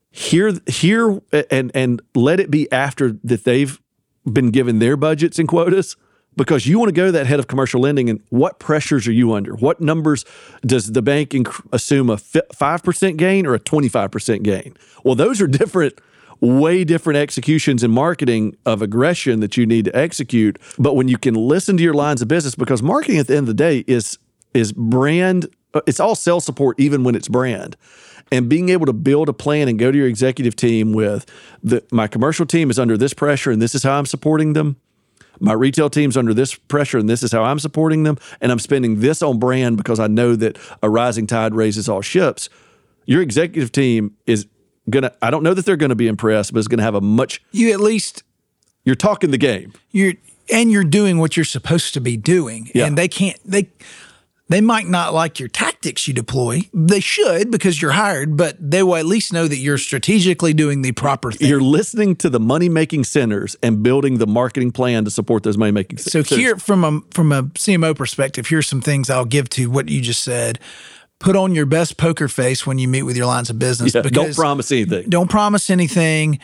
Hear, 0.09 0.53
hear, 0.65 1.21
and 1.51 1.71
and 1.73 2.01
let 2.15 2.39
it 2.39 2.51
be 2.51 2.71
after 2.71 3.13
that 3.23 3.43
they've 3.45 3.79
been 4.25 4.51
given 4.51 4.79
their 4.79 4.97
budgets 4.97 5.39
and 5.39 5.47
quotas 5.47 5.95
because 6.38 6.67
you 6.67 6.79
want 6.79 6.89
to 6.89 6.94
go 6.94 7.08
to 7.08 7.12
that 7.12 7.25
head 7.25 7.39
of 7.39 7.48
commercial 7.48 7.82
lending 7.82 8.10
and 8.10 8.22
what 8.29 8.60
pressures 8.60 9.08
are 9.08 9.12
you 9.12 9.34
under? 9.34 9.56
What 9.56 9.82
numbers 9.82 10.24
does 10.62 10.91
the 10.91 11.01
bank 11.01 11.32
inc- 11.32 11.67
assume 11.74 12.10
a 12.10 12.17
5% 12.17 13.17
gain 13.17 13.46
or 13.46 13.56
a 13.56 13.60
25% 13.60 14.44
gain? 14.44 14.77
Well, 15.03 15.15
those 15.15 15.41
are 15.41 15.48
different, 15.48 16.00
way 16.39 16.84
different 16.84 17.17
executions 17.17 17.84
and 17.84 17.91
marketing 17.91 18.56
of 18.65 18.82
aggression 18.82 19.39
that 19.41 19.58
you 19.58 19.65
need 19.65 19.86
to 19.86 19.96
execute. 19.96 20.60
But 20.77 20.96
when 20.96 21.08
you 21.08 21.17
can 21.17 21.34
listen 21.34 21.75
to 21.77 21.84
your 21.84 21.96
lines 21.96 22.22
of 22.22 22.27
business, 22.27 22.56
because 22.56 22.84
marketing 22.84 23.17
at 23.17 23.27
the 23.27 23.36
end 23.36 23.44
of 23.44 23.48
the 23.48 23.53
day 23.53 23.84
is 23.88 24.17
is 24.53 24.72
brand, 24.72 25.46
uh, 25.74 25.82
it's 25.86 26.00
all 26.00 26.15
sales 26.15 26.46
support, 26.46 26.79
even 26.79 27.03
when 27.03 27.15
it's 27.15 27.27
brand 27.27 27.75
and 28.32 28.50
being 28.50 28.70
able 28.70 28.86
to 28.86 28.94
build 28.94 29.29
a 29.29 29.34
plan 29.34 29.67
and 29.67 29.77
go 29.79 29.91
to 29.91 29.98
your 29.98 30.08
executive 30.08 30.56
team 30.56 30.94
with 30.94 31.25
the 31.63 31.84
my 31.91 32.08
commercial 32.08 32.46
team 32.46 32.70
is 32.70 32.79
under 32.79 32.98
this 32.98 33.13
pressure 33.13 33.51
and 33.51 33.62
this 33.62 33.75
is 33.75 33.84
how 33.84 33.98
I'm 33.98 34.06
supporting 34.06 34.53
them. 34.53 34.77
My 35.39 35.53
retail 35.53 35.89
team's 35.89 36.17
under 36.17 36.34
this 36.34 36.56
pressure 36.56 36.98
and 36.98 37.08
this 37.10 37.24
is 37.24 37.32
how 37.32 37.44
I'm 37.44 37.60
supporting 37.60 38.03
them. 38.03 38.17
And 38.41 38.51
I'm 38.51 38.60
spending 38.60 39.00
this 39.00 39.22
on 39.22 39.39
brand 39.39 39.77
because 39.77 40.00
I 40.00 40.08
know 40.08 40.36
that 40.36 40.58
a 40.84 40.89
rising 40.89 41.27
tide 41.27 41.53
raises 41.56 41.88
all 41.89 42.01
ships. 42.01 42.50
Your 43.06 43.22
executive 43.22 43.72
team 43.72 44.15
is 44.25 44.48
gonna 44.89 45.12
I 45.22 45.29
don't 45.29 45.44
know 45.44 45.53
that 45.53 45.65
they're 45.65 45.75
gonna 45.77 45.96
be 45.96 46.08
impressed, 46.08 46.53
but 46.53 46.60
it's 46.60 46.67
gonna 46.67 46.84
have 46.84 46.96
a 46.96 47.01
much 47.01 47.41
You 47.51 47.72
at 47.72 47.79
least 47.79 48.24
you're 48.86 48.96
talking 48.96 49.32
the 49.32 49.38
game. 49.38 49.74
you're 49.91 50.13
and 50.51 50.71
you're 50.71 50.84
doing 50.86 51.17
what 51.17 51.36
you're 51.36 51.43
supposed 51.43 51.93
to 51.93 52.00
be 52.02 52.15
doing, 52.15 52.71
Yeah. 52.73 52.86
and 52.86 52.97
they 52.97 53.08
can't 53.10 53.38
they. 53.45 53.69
They 54.49 54.62
might 54.62 54.88
not 54.88 55.13
like 55.13 55.39
your 55.39 55.49
tactics 55.49 56.07
you 56.07 56.13
deploy. 56.13 56.62
They 56.73 57.01
should 57.01 57.51
because 57.51 57.81
you're 57.81 57.91
hired, 57.91 58.38
but 58.38 58.55
they 58.60 58.81
will 58.81 58.95
at 58.95 59.05
least 59.05 59.33
know 59.33 59.47
that 59.47 59.57
you're 59.57 59.77
strategically 59.77 60.53
doing 60.53 60.81
the 60.83 60.93
proper 60.93 61.33
thing. 61.33 61.49
You're 61.49 61.62
listening 61.62 62.15
to 62.17 62.29
the 62.29 62.39
money 62.39 62.69
making 62.69 63.03
centers 63.03 63.57
and 63.62 63.83
building 63.83 64.19
the 64.19 64.27
marketing 64.27 64.71
plan 64.71 65.03
to 65.05 65.12
support 65.12 65.43
those 65.43 65.57
money 65.57 65.71
making 65.73 65.97
centers. 65.97 66.29
So 66.29 66.36
here, 66.36 66.55
from 66.55 66.83
a 66.83 67.01
from 67.12 67.31
a 67.31 67.43
CMO 67.43 67.95
perspective, 67.95 68.47
here's 68.47 68.67
some 68.67 68.81
things 68.81 69.10
I'll 69.10 69.25
give 69.25 69.49
to 69.51 69.69
what 69.69 69.89
you 69.89 70.01
just 70.01 70.23
said. 70.23 70.60
Put 71.19 71.36
on 71.36 71.55
your 71.55 71.65
best 71.65 71.97
poker 71.97 72.27
face 72.27 72.65
when 72.65 72.77
you 72.77 72.88
meet 72.88 73.01
with 73.01 73.17
your 73.17 73.25
lines 73.25 73.49
of 73.49 73.57
business. 73.57 73.95
Yeah, 73.95 74.03
don't 74.03 74.36
promise 74.36 74.71
anything. 74.71 75.10
Don't 75.10 75.29
promise 75.29 75.69
anything 75.69 76.39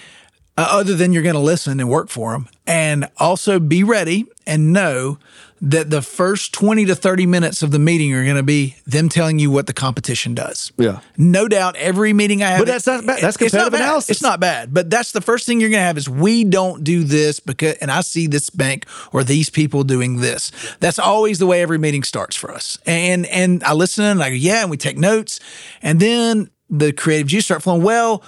uh, 0.57 0.67
other 0.69 0.95
than 0.95 1.13
you're 1.13 1.23
going 1.23 1.35
to 1.35 1.41
listen 1.41 1.79
and 1.79 1.89
work 1.89 2.09
for 2.09 2.33
them. 2.33 2.47
And 2.65 3.09
also 3.17 3.59
be 3.59 3.83
ready 3.83 4.25
and 4.45 4.71
know 4.71 5.17
that 5.63 5.89
the 5.89 6.01
first 6.01 6.53
20 6.53 6.85
to 6.85 6.95
30 6.95 7.25
minutes 7.25 7.63
of 7.63 7.71
the 7.71 7.79
meeting 7.79 8.13
are 8.13 8.23
going 8.23 8.35
to 8.35 8.43
be 8.43 8.75
them 8.85 9.07
telling 9.07 9.39
you 9.39 9.49
what 9.49 9.65
the 9.65 9.73
competition 9.73 10.35
does. 10.35 10.73
Yeah. 10.77 10.99
No 11.17 11.47
doubt 11.47 11.77
every 11.77 12.11
meeting 12.11 12.43
I 12.43 12.49
have. 12.49 12.59
But 12.59 12.67
that's 12.67 12.85
not 12.85 13.05
bad. 13.05 13.21
That's 13.21 13.37
competitive 13.37 13.43
it's 13.45 13.53
not 13.53 13.71
competitive 13.71 14.07
bad. 14.07 14.11
It's 14.11 14.21
not 14.21 14.39
bad. 14.41 14.73
But 14.73 14.89
that's 14.89 15.13
the 15.13 15.21
first 15.21 15.45
thing 15.45 15.61
you're 15.61 15.69
going 15.69 15.79
to 15.79 15.85
have 15.85 15.97
is 15.97 16.09
we 16.09 16.43
don't 16.43 16.83
do 16.83 17.03
this 17.03 17.39
because, 17.39 17.75
and 17.75 17.89
I 17.89 18.01
see 18.01 18.27
this 18.27 18.49
bank 18.49 18.85
or 19.13 19.23
these 19.23 19.49
people 19.49 19.85
doing 19.85 20.19
this. 20.19 20.51
That's 20.81 20.99
always 20.99 21.39
the 21.39 21.47
way 21.47 21.61
every 21.61 21.77
meeting 21.77 22.03
starts 22.03 22.35
for 22.35 22.51
us. 22.51 22.77
And, 22.85 23.25
and 23.27 23.63
I 23.63 23.73
listen 23.73 24.03
and 24.03 24.21
I 24.21 24.29
go, 24.31 24.35
yeah, 24.35 24.63
and 24.63 24.69
we 24.69 24.75
take 24.75 24.97
notes. 24.97 25.39
And 25.81 25.99
then 25.99 26.49
the 26.69 26.91
creative 26.91 27.27
juice 27.27 27.45
start 27.45 27.63
flowing. 27.63 27.83
Well, 27.83 28.21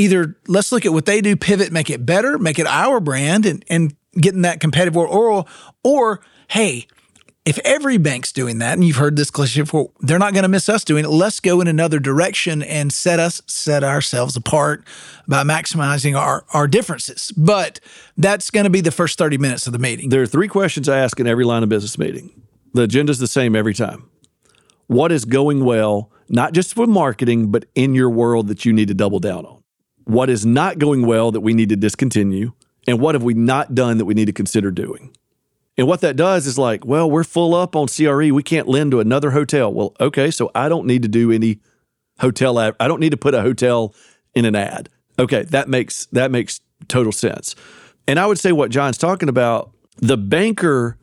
either 0.00 0.36
let's 0.48 0.72
look 0.72 0.86
at 0.86 0.92
what 0.92 1.04
they 1.04 1.20
do, 1.20 1.36
pivot, 1.36 1.70
make 1.70 1.90
it 1.90 2.06
better, 2.06 2.38
make 2.38 2.58
it 2.58 2.66
our 2.66 3.00
brand 3.00 3.46
and, 3.46 3.64
and 3.68 3.94
getting 4.14 4.42
that 4.42 4.58
competitive 4.58 4.96
or, 4.96 5.44
or, 5.84 6.20
hey, 6.48 6.86
if 7.46 7.58
every 7.64 7.96
bank's 7.96 8.32
doing 8.32 8.58
that, 8.58 8.74
and 8.74 8.84
you've 8.84 8.96
heard 8.96 9.16
this 9.16 9.30
cliche 9.30 9.62
before, 9.62 9.90
they're 10.00 10.18
not 10.18 10.34
going 10.34 10.42
to 10.42 10.48
miss 10.48 10.68
us 10.68 10.84
doing 10.84 11.04
it. 11.04 11.08
Let's 11.08 11.40
go 11.40 11.60
in 11.60 11.68
another 11.68 11.98
direction 11.98 12.62
and 12.62 12.92
set 12.92 13.18
us 13.18 13.40
set 13.46 13.82
ourselves 13.82 14.36
apart 14.36 14.84
by 15.26 15.42
maximizing 15.42 16.18
our 16.18 16.44
our 16.52 16.68
differences. 16.68 17.32
But 17.36 17.80
that's 18.16 18.50
going 18.50 18.64
to 18.64 18.70
be 18.70 18.82
the 18.82 18.90
first 18.90 19.16
thirty 19.16 19.38
minutes 19.38 19.66
of 19.66 19.72
the 19.72 19.78
meeting. 19.78 20.10
There 20.10 20.22
are 20.22 20.26
three 20.26 20.48
questions 20.48 20.88
I 20.88 20.98
ask 20.98 21.18
in 21.18 21.26
every 21.26 21.44
line 21.44 21.62
of 21.62 21.70
business 21.70 21.98
meeting. 21.98 22.30
The 22.74 22.82
agenda's 22.82 23.18
the 23.18 23.26
same 23.26 23.56
every 23.56 23.74
time. 23.74 24.08
What 24.86 25.10
is 25.10 25.24
going 25.24 25.64
well, 25.64 26.12
not 26.28 26.52
just 26.52 26.74
for 26.74 26.86
marketing, 26.86 27.50
but 27.50 27.64
in 27.74 27.94
your 27.94 28.10
world 28.10 28.48
that 28.48 28.64
you 28.64 28.72
need 28.72 28.88
to 28.88 28.94
double 28.94 29.18
down 29.18 29.46
on? 29.46 29.59
What 30.04 30.30
is 30.30 30.44
not 30.46 30.78
going 30.78 31.06
well 31.06 31.30
that 31.30 31.40
we 31.40 31.54
need 31.54 31.68
to 31.68 31.76
discontinue? 31.76 32.52
And 32.86 33.00
what 33.00 33.14
have 33.14 33.22
we 33.22 33.34
not 33.34 33.74
done 33.74 33.98
that 33.98 34.04
we 34.04 34.14
need 34.14 34.26
to 34.26 34.32
consider 34.32 34.70
doing? 34.70 35.14
And 35.76 35.86
what 35.86 36.00
that 36.00 36.16
does 36.16 36.46
is 36.46 36.58
like, 36.58 36.84
well, 36.84 37.10
we're 37.10 37.24
full 37.24 37.54
up 37.54 37.76
on 37.76 37.86
CRE. 37.86 38.32
We 38.32 38.42
can't 38.42 38.68
lend 38.68 38.90
to 38.90 39.00
another 39.00 39.30
hotel. 39.30 39.72
Well, 39.72 39.94
okay, 40.00 40.30
so 40.30 40.50
I 40.54 40.68
don't 40.68 40.86
need 40.86 41.02
to 41.02 41.08
do 41.08 41.30
any 41.30 41.60
hotel 42.18 42.58
ad. 42.58 42.74
I 42.78 42.88
don't 42.88 43.00
need 43.00 43.10
to 43.10 43.16
put 43.16 43.34
a 43.34 43.42
hotel 43.42 43.94
in 44.34 44.44
an 44.44 44.54
ad. 44.54 44.88
Okay, 45.18 45.44
that 45.44 45.68
makes 45.68 46.06
that 46.06 46.30
makes 46.30 46.60
total 46.88 47.12
sense. 47.12 47.54
And 48.06 48.18
I 48.18 48.26
would 48.26 48.38
say 48.38 48.52
what 48.52 48.70
John's 48.70 48.98
talking 48.98 49.28
about, 49.28 49.70
the 49.96 50.16
banker 50.16 50.98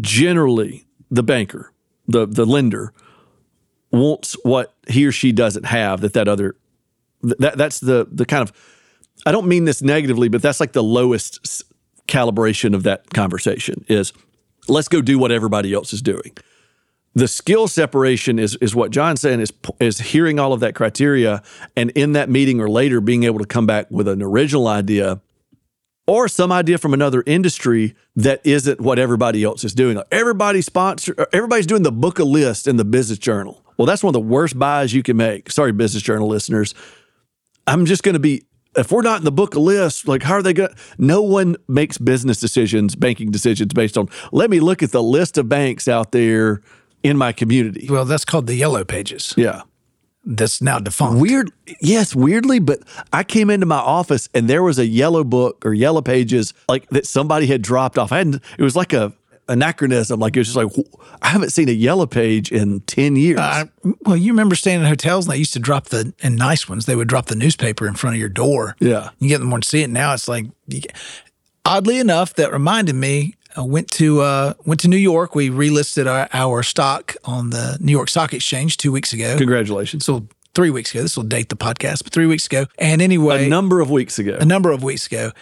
generally, 0.00 0.86
the 1.10 1.22
banker, 1.22 1.72
the 2.08 2.26
the 2.26 2.46
lender 2.46 2.92
wants 3.90 4.34
what 4.42 4.74
he 4.88 5.04
or 5.06 5.12
she 5.12 5.32
doesn't 5.32 5.66
have 5.66 6.00
that 6.00 6.14
that 6.14 6.28
other 6.28 6.56
that 7.22 7.56
that's 7.56 7.80
the 7.80 8.06
the 8.10 8.26
kind 8.26 8.42
of 8.42 8.52
I 9.24 9.32
don't 9.32 9.46
mean 9.46 9.64
this 9.64 9.82
negatively, 9.82 10.28
but 10.28 10.42
that's 10.42 10.60
like 10.60 10.72
the 10.72 10.82
lowest 10.82 11.64
calibration 12.08 12.74
of 12.74 12.82
that 12.82 13.10
conversation 13.10 13.84
is 13.88 14.12
let's 14.68 14.88
go 14.88 15.00
do 15.00 15.18
what 15.18 15.30
everybody 15.30 15.72
else 15.72 15.92
is 15.92 16.02
doing. 16.02 16.36
The 17.14 17.28
skill 17.28 17.68
separation 17.68 18.38
is 18.38 18.56
is 18.56 18.74
what 18.74 18.90
John's 18.90 19.20
saying 19.20 19.40
is 19.40 19.52
is 19.80 19.98
hearing 19.98 20.38
all 20.38 20.52
of 20.52 20.60
that 20.60 20.74
criteria 20.74 21.42
and 21.76 21.90
in 21.90 22.12
that 22.12 22.30
meeting 22.30 22.60
or 22.60 22.68
later 22.68 23.00
being 23.00 23.24
able 23.24 23.38
to 23.38 23.46
come 23.46 23.66
back 23.66 23.90
with 23.90 24.08
an 24.08 24.22
original 24.22 24.66
idea 24.66 25.20
or 26.06 26.26
some 26.26 26.50
idea 26.50 26.78
from 26.78 26.94
another 26.94 27.22
industry 27.26 27.94
that 28.16 28.40
isn't 28.44 28.80
what 28.80 28.98
everybody 28.98 29.44
else 29.44 29.62
is 29.62 29.74
doing. 29.74 30.02
Everybody 30.10 30.62
sponsor 30.62 31.14
uh, 31.18 31.26
everybody's 31.32 31.66
doing 31.66 31.82
the 31.82 31.92
book 31.92 32.18
a 32.18 32.24
list 32.24 32.66
in 32.66 32.76
the 32.76 32.84
business 32.84 33.18
journal. 33.18 33.62
Well, 33.76 33.86
that's 33.86 34.02
one 34.02 34.10
of 34.10 34.20
the 34.20 34.28
worst 34.28 34.58
buys 34.58 34.94
you 34.94 35.02
can 35.02 35.16
make. 35.16 35.50
Sorry, 35.50 35.72
business 35.72 36.02
journal 36.02 36.28
listeners. 36.28 36.74
I'm 37.66 37.86
just 37.86 38.02
going 38.02 38.14
to 38.14 38.18
be 38.20 38.44
if 38.76 38.90
we're 38.90 39.02
not 39.02 39.18
in 39.18 39.24
the 39.24 39.32
book 39.32 39.54
of 39.54 39.62
list, 39.62 40.08
like 40.08 40.22
how 40.22 40.34
are 40.34 40.42
they 40.42 40.54
going? 40.54 40.74
No 40.98 41.20
one 41.22 41.56
makes 41.68 41.98
business 41.98 42.40
decisions, 42.40 42.94
banking 42.96 43.30
decisions 43.30 43.72
based 43.74 43.98
on. 43.98 44.08
Let 44.32 44.48
me 44.50 44.60
look 44.60 44.82
at 44.82 44.92
the 44.92 45.02
list 45.02 45.36
of 45.38 45.48
banks 45.48 45.88
out 45.88 46.12
there 46.12 46.62
in 47.02 47.16
my 47.18 47.32
community. 47.32 47.86
Well, 47.90 48.04
that's 48.06 48.24
called 48.24 48.46
the 48.46 48.54
yellow 48.54 48.84
pages. 48.84 49.34
Yeah, 49.36 49.62
That's 50.24 50.62
now 50.62 50.78
defunct. 50.78 51.20
weird. 51.20 51.50
Yes, 51.80 52.14
weirdly, 52.14 52.60
but 52.60 52.80
I 53.12 53.24
came 53.24 53.50
into 53.50 53.66
my 53.66 53.76
office 53.78 54.28
and 54.34 54.48
there 54.48 54.62
was 54.62 54.78
a 54.78 54.86
yellow 54.86 55.22
book 55.24 55.66
or 55.66 55.74
yellow 55.74 56.00
pages 56.00 56.54
like 56.68 56.88
that 56.90 57.06
somebody 57.06 57.46
had 57.48 57.60
dropped 57.60 57.98
off. 57.98 58.10
I 58.12 58.18
hadn't. 58.18 58.42
It 58.58 58.62
was 58.62 58.74
like 58.76 58.92
a 58.94 59.12
anachronism. 59.52 60.18
Like 60.20 60.36
it 60.36 60.40
was 60.40 60.52
just 60.52 60.56
like 60.56 60.68
I 61.22 61.28
haven't 61.28 61.50
seen 61.50 61.68
a 61.68 61.72
yellow 61.72 62.06
page 62.06 62.50
in 62.50 62.80
ten 62.80 63.14
years. 63.16 63.38
I, 63.38 63.68
well, 64.04 64.16
you 64.16 64.32
remember 64.32 64.54
staying 64.56 64.80
in 64.80 64.86
hotels 64.86 65.26
and 65.26 65.32
they 65.34 65.38
used 65.38 65.52
to 65.52 65.58
drop 65.60 65.86
the 65.88 66.12
in 66.20 66.36
nice 66.36 66.68
ones. 66.68 66.86
They 66.86 66.96
would 66.96 67.08
drop 67.08 67.26
the 67.26 67.36
newspaper 67.36 67.86
in 67.86 67.94
front 67.94 68.16
of 68.16 68.20
your 68.20 68.28
door. 68.28 68.74
yeah, 68.80 69.10
You 69.20 69.28
get 69.28 69.38
them 69.38 69.50
to 69.60 69.68
see 69.68 69.82
it. 69.82 69.90
Now 69.90 70.14
it's 70.14 70.26
like, 70.28 70.46
oddly 71.64 71.98
enough, 71.98 72.34
that 72.34 72.52
reminded 72.52 72.94
me. 72.94 73.34
I 73.56 73.60
went 73.60 73.90
to 73.92 74.22
uh, 74.22 74.54
went 74.64 74.80
to 74.80 74.88
New 74.88 74.96
York. 74.96 75.34
We 75.34 75.50
relisted 75.50 76.06
our, 76.10 76.28
our 76.32 76.62
stock 76.62 77.14
on 77.24 77.50
the 77.50 77.76
New 77.80 77.92
York 77.92 78.08
Stock 78.08 78.32
Exchange 78.32 78.78
two 78.78 78.90
weeks 78.90 79.12
ago. 79.12 79.36
congratulations. 79.36 80.06
So 80.06 80.26
three 80.54 80.70
weeks 80.70 80.90
ago. 80.94 81.02
This 81.02 81.16
will 81.16 81.24
date 81.24 81.48
the 81.50 81.56
podcast, 81.56 82.02
but 82.04 82.12
three 82.12 82.26
weeks 82.26 82.46
ago. 82.46 82.66
And 82.78 83.00
anyway, 83.02 83.46
A 83.46 83.48
number 83.48 83.80
of 83.80 83.90
weeks 83.90 84.18
ago. 84.18 84.36
a 84.40 84.44
number 84.44 84.70
of 84.70 84.82
weeks 84.82 85.06
ago. 85.06 85.32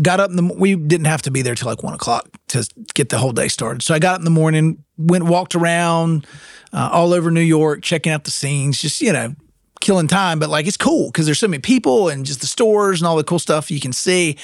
Got 0.00 0.20
up 0.20 0.30
in 0.30 0.36
the 0.36 0.54
we 0.54 0.76
didn't 0.76 1.06
have 1.06 1.22
to 1.22 1.30
be 1.30 1.42
there 1.42 1.54
till 1.54 1.68
like 1.68 1.82
one 1.82 1.94
o'clock 1.94 2.28
to 2.48 2.68
get 2.94 3.08
the 3.08 3.18
whole 3.18 3.32
day 3.32 3.48
started. 3.48 3.82
So 3.82 3.94
I 3.94 3.98
got 3.98 4.14
up 4.14 4.20
in 4.20 4.24
the 4.24 4.30
morning, 4.30 4.84
went 4.98 5.24
walked 5.24 5.54
around 5.54 6.26
uh, 6.72 6.90
all 6.92 7.12
over 7.12 7.30
New 7.30 7.40
York, 7.40 7.82
checking 7.82 8.12
out 8.12 8.24
the 8.24 8.30
scenes, 8.30 8.80
just 8.80 9.00
you 9.00 9.12
know, 9.12 9.34
killing 9.80 10.06
time. 10.06 10.38
But 10.38 10.50
like 10.50 10.66
it's 10.66 10.76
cool 10.76 11.08
because 11.08 11.26
there's 11.26 11.38
so 11.38 11.48
many 11.48 11.60
people 11.60 12.08
and 12.08 12.26
just 12.26 12.40
the 12.40 12.46
stores 12.46 13.00
and 13.00 13.06
all 13.06 13.16
the 13.16 13.24
cool 13.24 13.38
stuff 13.38 13.70
you 13.70 13.80
can 13.80 13.92
see. 13.92 14.36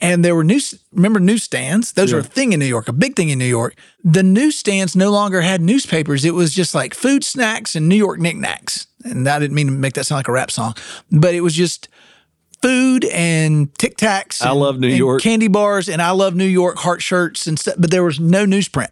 And 0.00 0.24
there 0.24 0.34
were 0.34 0.44
news. 0.44 0.74
Remember 0.92 1.20
newsstands? 1.20 1.92
Those 1.92 2.12
are 2.12 2.18
a 2.18 2.22
thing 2.22 2.52
in 2.52 2.60
New 2.60 2.66
York, 2.66 2.88
a 2.88 2.92
big 2.92 3.14
thing 3.14 3.28
in 3.28 3.38
New 3.38 3.44
York. 3.44 3.76
The 4.02 4.22
newsstands 4.22 4.96
no 4.96 5.10
longer 5.10 5.42
had 5.42 5.60
newspapers. 5.60 6.24
It 6.24 6.34
was 6.34 6.54
just 6.54 6.74
like 6.74 6.94
food 6.94 7.22
snacks 7.22 7.76
and 7.76 7.88
New 7.88 7.96
York 7.96 8.18
knickknacks. 8.18 8.86
And 9.04 9.28
I 9.28 9.38
didn't 9.38 9.54
mean 9.54 9.66
to 9.66 9.72
make 9.72 9.94
that 9.94 10.04
sound 10.04 10.18
like 10.18 10.28
a 10.28 10.32
rap 10.32 10.50
song, 10.50 10.74
but 11.10 11.34
it 11.34 11.40
was 11.40 11.54
just 11.54 11.88
food 12.62 13.04
and 13.06 13.72
Tic 13.78 13.96
Tacs. 13.96 14.42
I 14.42 14.50
love 14.50 14.78
New 14.78 14.88
and 14.88 14.96
York. 14.98 15.22
candy 15.22 15.48
bars, 15.48 15.88
and 15.88 16.00
I 16.02 16.10
love 16.10 16.34
New 16.34 16.44
York 16.44 16.76
heart 16.78 17.02
shirts 17.02 17.46
and 17.46 17.58
stuff. 17.58 17.74
But 17.78 17.90
there 17.90 18.04
was 18.04 18.18
no 18.20 18.44
newsprint 18.46 18.88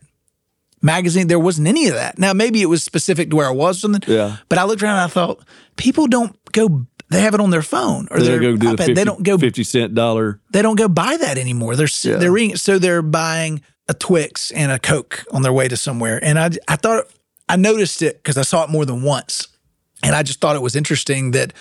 magazine. 0.83 1.27
There 1.29 1.39
wasn't 1.39 1.69
any 1.69 1.89
of 1.89 1.95
that. 1.95 2.19
Now 2.19 2.33
maybe 2.33 2.63
it 2.63 2.67
was 2.67 2.83
specific 2.83 3.31
to 3.31 3.37
where 3.37 3.47
I 3.49 3.53
was 3.53 3.81
something. 3.81 4.03
Yeah. 4.13 4.37
But 4.49 4.59
I 4.59 4.65
looked 4.65 4.83
around 4.83 4.99
and 4.99 5.05
I 5.05 5.09
thought 5.09 5.45
people 5.77 6.07
don't 6.07 6.37
go. 6.53 6.87
They 7.09 7.21
have 7.21 7.35
it 7.35 7.41
on 7.41 7.51
their 7.51 7.63
phone 7.63 8.09
or 8.11 8.19
They 8.19 8.27
their 8.27 8.41
don't 8.41 8.59
go 8.59 8.71
do 8.71 8.71
the 8.73 8.77
50, 8.79 8.95
they 8.95 9.05
don't 9.05 9.23
go. 9.23 9.39
50 9.39 9.63
cent 9.65 9.95
dollar. 9.95 10.41
They 10.51 10.61
don't 10.63 10.77
go 10.77 10.89
buy 10.89 11.17
that 11.17 11.39
anymore. 11.39 11.77
They're 11.77 11.89
Yeah. 12.03 12.17
they're 12.17 12.33
reading. 12.33 12.57
So 12.57 12.79
they're 12.79 13.03
buying 13.03 13.63
a 13.89 13.95
Twix 13.95 14.51
and 14.51 14.73
a 14.73 14.79
Coke 14.79 15.25
on 15.31 15.43
their 15.43 15.53
way 15.53 15.69
to 15.69 15.77
somewhere. 15.77 16.19
And 16.23 16.39
I 16.39 16.51
I 16.69 16.77
thought 16.77 17.05
I 17.49 17.57
noticed 17.57 18.03
it 18.03 18.17
because 18.23 18.37
I 18.37 18.43
saw 18.43 18.65
it 18.65 18.71
more 18.71 18.85
than 18.85 19.03
once, 19.03 19.47
and 20.03 20.15
I 20.17 20.23
just 20.25 20.41
thought 20.41 20.57
it 20.57 20.63
was 20.63 20.75
interesting 20.75 21.31
that 21.31 21.53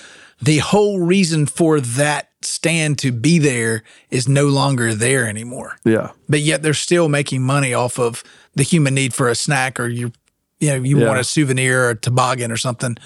the 0.46 0.60
whole 0.60 1.00
reason 1.00 1.46
for 1.46 1.80
that 1.82 2.30
stand 2.42 3.00
to 3.00 3.12
be 3.12 3.40
there 3.40 3.84
is 4.10 4.28
no 4.28 4.46
longer 4.48 4.94
there 4.94 5.28
anymore. 5.28 5.78
Yeah. 5.84 6.12
But 6.30 6.42
yet 6.42 6.62
they're 6.62 6.74
still 6.76 7.10
making 7.10 7.42
money 7.42 7.74
off 7.74 7.98
of 8.00 8.24
the 8.54 8.64
human 8.64 8.94
need 8.94 9.14
for 9.14 9.28
a 9.30 9.36
snack 9.36 9.80
or 9.80 9.88
you 9.88 10.12
you 10.60 10.70
know 10.70 10.76
you 10.76 11.00
Yeah. 11.00 11.08
want 11.08 11.20
a 11.20 11.24
souvenir 11.24 11.86
or 11.86 11.90
a 11.92 11.96
toboggan 11.96 12.52
or 12.52 12.58
something. 12.58 12.98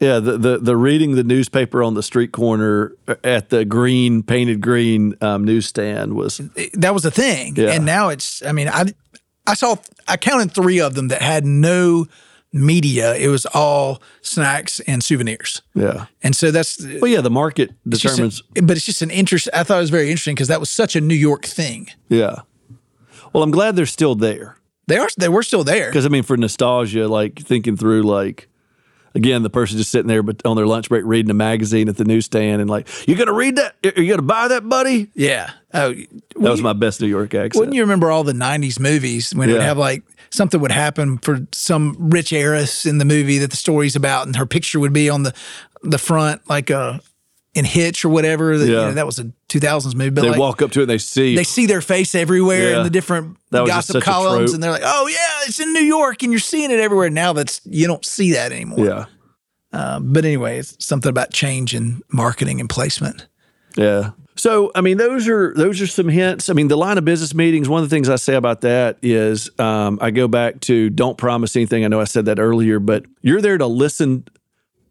Yeah, 0.00 0.18
the, 0.18 0.36
the 0.36 0.58
the 0.58 0.76
reading 0.76 1.14
the 1.14 1.24
newspaper 1.24 1.82
on 1.82 1.94
the 1.94 2.02
street 2.02 2.32
corner 2.32 2.92
at 3.24 3.50
the 3.50 3.64
green 3.64 4.22
painted 4.22 4.60
green 4.60 5.14
um, 5.20 5.44
newsstand 5.44 6.14
was 6.14 6.40
that 6.74 6.92
was 6.92 7.04
a 7.04 7.10
thing. 7.10 7.54
Yeah. 7.56 7.70
And 7.70 7.86
now 7.86 8.08
it's, 8.10 8.42
I 8.44 8.50
mean, 8.52 8.68
I, 8.68 8.92
I 9.46 9.54
saw, 9.54 9.76
I 10.08 10.16
counted 10.16 10.52
three 10.52 10.80
of 10.80 10.94
them 10.94 11.08
that 11.08 11.22
had 11.22 11.44
no 11.44 12.06
media. 12.52 13.14
It 13.16 13.28
was 13.28 13.46
all 13.54 14.02
snacks 14.20 14.80
and 14.80 15.02
souvenirs. 15.02 15.62
yeah. 15.74 16.06
And 16.22 16.36
so 16.36 16.50
that's, 16.50 16.84
Well, 17.00 17.10
yeah, 17.10 17.20
the 17.22 17.30
market 17.30 17.70
determines. 17.88 18.42
an- 18.56 18.66
but 18.66 18.76
it's 18.76 18.86
just 18.86 19.02
an 19.02 19.10
interest. 19.10 19.48
I 19.54 19.62
thought 19.64 19.78
it 19.78 19.80
was 19.80 19.90
very 19.90 20.10
interesting 20.10 20.34
because 20.34 20.48
that 20.48 20.60
was 20.60 20.70
such 20.70 20.94
a 20.96 21.00
New 21.00 21.14
York 21.14 21.44
thing. 21.46 21.88
yeah. 22.08 22.40
Well, 23.32 23.42
I'm 23.42 23.50
glad 23.50 23.76
they're 23.76 23.86
still 23.86 24.14
there 24.14 24.58
They 24.88 24.98
are, 24.98 25.08
they 25.16 25.30
were 25.30 25.42
still 25.42 25.64
there. 25.64 25.88
because 25.88 26.04
I 26.04 26.10
mean, 26.10 26.22
for 26.22 26.36
nostalgia, 26.36 27.08
like 27.08 27.38
thinking 27.40 27.78
through, 27.78 28.02
like 28.02 28.48
again, 29.14 29.42
the 29.42 29.48
person 29.50 29.78
just 29.78 29.90
sitting 29.90 30.06
there, 30.08 30.22
but 30.22 30.44
on 30.44 30.54
their 30.56 30.66
lunch 30.66 30.90
break, 30.90 31.02
reading 31.06 31.30
a 31.30 31.34
magazine 31.34 31.88
at 31.88 31.96
the 31.96 32.04
newsstand, 32.04 32.60
and 32.60 32.68
like, 32.68 32.88
you 33.08 33.14
gonna 33.14 33.32
read 33.32 33.56
that? 33.56 33.74
Are 33.96 34.02
you 34.02 34.10
gonna 34.10 34.20
buy 34.22 34.48
that, 34.48 34.68
buddy? 34.68 35.10
Yeah. 35.14 35.50
Oh, 35.72 35.94
That 35.94 36.50
was 36.50 36.60
my 36.60 36.74
best 36.74 37.00
New 37.00 37.06
York 37.06 37.32
accent. 37.34 37.56
Wouldn't 37.58 37.74
you 37.74 37.80
remember 37.82 38.10
all 38.10 38.22
the 38.24 38.34
'90s 38.34 38.78
movies 38.78 39.34
when 39.34 39.48
it 39.48 39.52
would 39.54 39.62
have 39.62 39.78
like 39.78 40.02
something 40.32 40.60
would 40.60 40.72
happen 40.72 41.18
for 41.18 41.46
some 41.52 41.96
rich 41.98 42.32
heiress 42.32 42.84
in 42.86 42.98
the 42.98 43.04
movie 43.04 43.38
that 43.38 43.50
the 43.50 43.56
story's 43.56 43.94
about, 43.94 44.26
and 44.26 44.34
her 44.36 44.46
picture 44.46 44.80
would 44.80 44.92
be 44.92 45.08
on 45.08 45.22
the 45.22 45.32
the 45.82 45.98
front, 45.98 46.48
like 46.48 46.70
uh, 46.70 46.98
in 47.54 47.64
Hitch 47.64 48.04
or 48.04 48.08
whatever. 48.08 48.56
That, 48.58 48.66
you 48.66 48.72
Yeah. 48.72 48.86
know, 48.86 48.92
that 48.94 49.06
was 49.06 49.18
a 49.18 49.30
2000s 49.48 49.94
movie. 49.94 50.10
But 50.10 50.22
they 50.22 50.30
like, 50.30 50.38
walk 50.38 50.62
up 50.62 50.70
to 50.72 50.80
it 50.80 50.84
and 50.84 50.90
they 50.90 50.98
see. 50.98 51.36
they 51.36 51.44
see 51.44 51.66
their 51.66 51.80
face 51.82 52.14
everywhere 52.14 52.70
Yeah. 52.70 52.76
in 52.78 52.82
the 52.84 52.90
different 52.90 53.36
gossip 53.50 54.02
columns, 54.02 54.52
and 54.54 54.62
they're 54.62 54.70
like, 54.70 54.82
"Oh 54.84 55.06
yeah, 55.08 55.46
it's 55.48 55.60
in 55.60 55.72
New 55.72 55.84
York," 55.84 56.22
and 56.22 56.32
you're 56.32 56.40
seeing 56.40 56.70
it 56.70 56.80
everywhere. 56.80 57.10
Now 57.10 57.32
that's 57.32 57.60
you 57.64 57.86
don't 57.86 58.04
see 58.04 58.32
that 58.32 58.52
anymore. 58.52 58.84
yeah. 58.86 59.04
Um, 59.74 60.12
but 60.12 60.24
anyway, 60.26 60.58
it's 60.58 60.76
something 60.84 61.08
about 61.08 61.32
change 61.32 61.74
in 61.74 62.02
marketing 62.12 62.60
and 62.60 62.68
placement. 62.68 63.26
Yeah. 63.76 64.10
So, 64.34 64.72
I 64.74 64.80
mean, 64.80 64.96
those 64.96 65.28
are 65.28 65.52
those 65.54 65.80
are 65.80 65.86
some 65.86 66.08
hints. 66.08 66.48
I 66.48 66.54
mean, 66.54 66.68
the 66.68 66.76
line 66.76 66.98
of 66.98 67.04
business 67.04 67.34
meetings. 67.34 67.68
One 67.68 67.82
of 67.82 67.90
the 67.90 67.94
things 67.94 68.08
I 68.08 68.16
say 68.16 68.34
about 68.34 68.62
that 68.62 68.98
is, 69.02 69.50
um, 69.58 69.98
I 70.00 70.10
go 70.10 70.26
back 70.26 70.60
to 70.62 70.88
don't 70.90 71.18
promise 71.18 71.54
anything. 71.54 71.84
I 71.84 71.88
know 71.88 72.00
I 72.00 72.04
said 72.04 72.24
that 72.26 72.38
earlier, 72.38 72.78
but 72.78 73.04
you're 73.20 73.42
there 73.42 73.58
to 73.58 73.66
listen. 73.66 74.24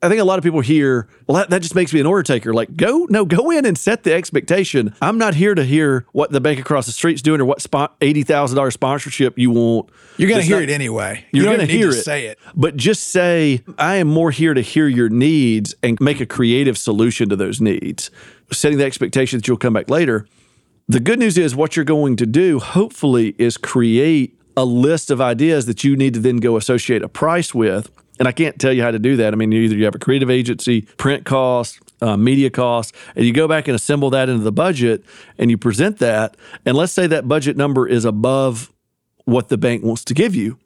I 0.04 0.10
think 0.10 0.20
a 0.20 0.24
lot 0.24 0.40
of 0.40 0.44
people 0.44 0.62
hear, 0.62 1.08
well, 1.28 1.38
that, 1.38 1.52
that 1.52 1.62
just 1.62 1.76
makes 1.76 1.94
me 1.94 2.00
an 2.00 2.08
order 2.08 2.24
taker. 2.24 2.54
Like, 2.54 2.76
go, 2.76 3.06
no, 3.10 3.24
go 3.24 3.52
in 3.52 3.66
and 3.66 3.78
set 3.78 4.02
the 4.02 4.14
expectation. 4.14 4.96
I'm 5.00 5.20
not 5.20 5.36
here 5.36 5.54
to 5.54 5.64
hear 5.64 6.08
what 6.12 6.32
the 6.32 6.42
bank 6.42 6.60
across 6.60 6.88
the 6.88 6.92
street's 6.92 7.22
doing 7.22 7.40
or 7.40 7.46
what 7.46 7.62
spot 7.62 7.98
eighty 8.02 8.24
thousand 8.24 8.56
dollars 8.56 8.74
sponsorship 8.74 9.38
you 9.38 9.52
want. 9.52 9.90
You're 10.18 10.30
going 10.30 10.42
to 10.42 10.48
hear 10.48 10.56
not- 10.58 10.64
it 10.64 10.70
anyway. 10.72 11.26
You're 11.32 11.44
you 11.44 11.58
going 11.58 11.68
to 11.68 11.72
hear 11.72 11.90
it. 11.90 12.02
Say 12.02 12.26
it. 12.26 12.40
But 12.56 12.78
just 12.78 13.10
say, 13.10 13.64
I 13.78 13.98
am 13.98 14.08
more 14.08 14.32
here 14.32 14.56
to 14.56 14.62
hear 14.62 14.88
your 14.88 15.10
needs 15.10 15.76
and 15.84 16.00
make 16.02 16.20
a 16.20 16.26
creative 16.26 16.78
solution 16.80 17.30
to 17.30 17.36
those 17.36 17.62
needs, 17.62 18.10
setting 18.52 18.80
the 18.80 18.86
expectation 18.86 19.38
that 19.38 19.48
you'll 19.48 19.58
come 19.58 19.74
back 19.74 19.90
later. 19.90 20.26
The 20.88 21.00
good 21.00 21.20
news 21.20 21.38
is, 21.38 21.56
what 21.56 21.76
you're 21.76 21.86
going 21.86 22.16
to 22.18 22.26
do, 22.26 22.60
hopefully, 22.60 23.36
is 23.38 23.56
create 23.56 24.38
a 24.58 24.66
list 24.66 25.12
of 25.12 25.22
ideas 25.22 25.66
that 25.68 25.84
you 25.84 25.96
need 25.96 26.16
to 26.16 26.20
then 26.20 26.38
go 26.38 26.58
associate 26.58 27.04
a 27.04 27.08
price 27.08 27.54
with. 27.54 27.92
And 28.22 28.28
I 28.28 28.34
can't 28.34 28.60
tell 28.60 28.72
you 28.72 28.84
how 28.84 28.92
to 28.92 29.00
do 29.00 29.16
that. 29.16 29.34
I 29.34 29.36
mean, 29.36 29.52
either 29.52 29.76
you 29.76 29.86
have 29.86 29.96
a 29.96 30.00
creative 30.00 30.30
agency, 30.30 30.84
print 30.84 31.26
costs, 31.26 31.80
uh, 32.04 32.16
media 32.18 32.52
costs, 32.52 32.96
and 33.16 33.26
you 33.26 33.34
go 33.34 33.48
back 33.48 33.68
and 33.68 33.74
assemble 33.74 34.12
that 34.12 34.30
into 34.30 34.44
the 34.44 34.52
budget 34.52 35.04
and 35.40 35.50
you 35.50 35.58
present 35.58 35.98
that. 35.98 36.38
And 36.64 36.78
let's 36.78 36.94
say 36.94 37.08
that 37.08 37.28
budget 37.28 37.58
number 37.58 37.88
is 37.88 38.06
above 38.06 38.72
what 39.26 39.50
the 39.50 39.58
bank 39.58 39.84
wants 39.84 40.06
to 40.06 40.14
give 40.14 40.36
you. 40.36 40.60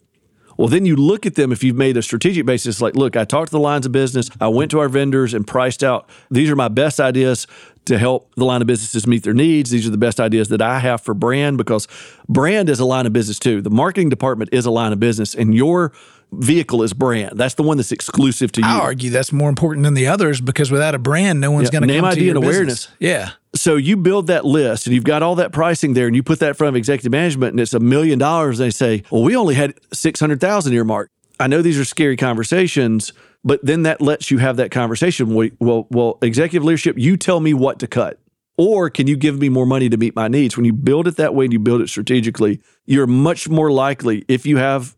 Well, 0.57 0.67
then 0.67 0.85
you 0.85 0.97
look 0.97 1.25
at 1.25 1.35
them 1.35 1.53
if 1.53 1.63
you've 1.63 1.77
made 1.77 1.95
a 1.95 2.01
strategic 2.01 2.45
basis, 2.45 2.81
like, 2.81 2.97
look, 2.97 3.15
I 3.15 3.23
talked 3.23 3.51
to 3.51 3.51
the 3.53 3.59
lines 3.59 3.85
of 3.85 3.93
business, 3.93 4.29
I 4.41 4.49
went 4.49 4.69
to 4.71 4.79
our 4.79 4.89
vendors 4.89 5.33
and 5.33 5.47
priced 5.47 5.81
out, 5.81 6.09
these 6.29 6.49
are 6.49 6.57
my 6.57 6.67
best 6.67 6.99
ideas 6.99 7.47
to 7.85 7.97
help 7.97 8.35
the 8.35 8.43
line 8.43 8.59
of 8.59 8.67
businesses 8.67 9.07
meet 9.07 9.23
their 9.23 9.33
needs. 9.33 9.69
These 9.69 9.87
are 9.87 9.91
the 9.91 9.97
best 9.97 10.19
ideas 10.19 10.49
that 10.49 10.61
I 10.61 10.79
have 10.79 10.99
for 10.99 11.13
brand 11.13 11.57
because 11.57 11.87
brand 12.27 12.67
is 12.67 12.81
a 12.81 12.85
line 12.85 13.05
of 13.05 13.13
business 13.13 13.39
too. 13.39 13.61
The 13.61 13.69
marketing 13.69 14.09
department 14.09 14.49
is 14.51 14.65
a 14.65 14.71
line 14.71 14.91
of 14.91 14.99
business, 14.99 15.33
and 15.33 15.55
your 15.55 15.93
vehicle 16.31 16.83
is 16.83 16.93
brand. 16.93 17.37
That's 17.37 17.53
the 17.55 17.63
one 17.63 17.77
that's 17.77 17.91
exclusive 17.91 18.51
to 18.53 18.61
you. 18.61 18.67
I 18.67 18.79
argue 18.79 19.09
that's 19.09 19.31
more 19.31 19.49
important 19.49 19.83
than 19.83 19.93
the 19.93 20.07
others 20.07 20.41
because 20.41 20.71
without 20.71 20.95
a 20.95 20.99
brand, 20.99 21.39
no 21.41 21.51
one's 21.51 21.67
Yeah, 21.67 21.79
going 21.79 21.81
to 21.83 21.87
name, 21.87 22.01
come 22.01 22.09
to 22.11 22.15
idea, 22.15 22.25
your 22.25 22.35
and 22.35 22.45
business. 22.45 22.85
awareness. 22.85 22.87
Yeah. 22.99 23.31
So 23.55 23.75
you 23.77 23.95
build 23.97 24.27
that 24.27 24.43
list 24.45 24.85
and 24.85 24.93
you've 24.93 25.03
got 25.05 25.23
all 25.23 25.35
that 25.35 25.51
pricing 25.53 25.93
there 25.93 26.07
and 26.07 26.15
you 26.15 26.23
put 26.23 26.39
that 26.39 26.49
in 26.49 26.53
front 26.55 26.69
of 26.69 26.75
executive 26.75 27.11
management 27.11 27.51
and 27.51 27.59
it's 27.59 27.73
a 27.73 27.79
million 27.79 28.19
dollars. 28.19 28.57
They 28.57 28.69
say, 28.69 29.03
well, 29.09 29.23
we 29.23 29.35
only 29.35 29.55
had 29.55 29.73
600,000 29.93 30.73
earmarked. 30.73 31.11
I 31.39 31.47
know 31.47 31.61
these 31.61 31.79
are 31.79 31.85
scary 31.85 32.17
conversations, 32.17 33.13
but 33.43 33.63
then 33.65 33.83
that 33.83 34.01
lets 34.01 34.31
you 34.31 34.37
have 34.39 34.57
that 34.57 34.71
conversation. 34.71 35.33
Well, 35.33 35.49
well, 35.59 35.87
well, 35.89 36.17
executive 36.21 36.63
leadership, 36.65 36.97
you 36.97 37.17
tell 37.17 37.39
me 37.39 37.53
what 37.53 37.79
to 37.79 37.87
cut. 37.87 38.19
Or 38.57 38.89
can 38.89 39.05
you 39.07 39.17
give 39.17 39.37
me 39.39 39.49
more 39.49 39.65
money 39.65 39.89
to 39.89 39.97
meet 39.97 40.15
my 40.15 40.29
needs? 40.29 40.55
When 40.55 40.65
you 40.65 40.71
build 40.71 41.07
it 41.09 41.17
that 41.17 41.35
way 41.35 41.43
and 41.45 41.51
you 41.51 41.59
build 41.59 41.81
it 41.81 41.89
strategically, 41.89 42.61
you're 42.85 43.05
much 43.07 43.49
more 43.49 43.69
likely, 43.69 44.23
if 44.29 44.45
you 44.45 44.55
have 44.57 44.95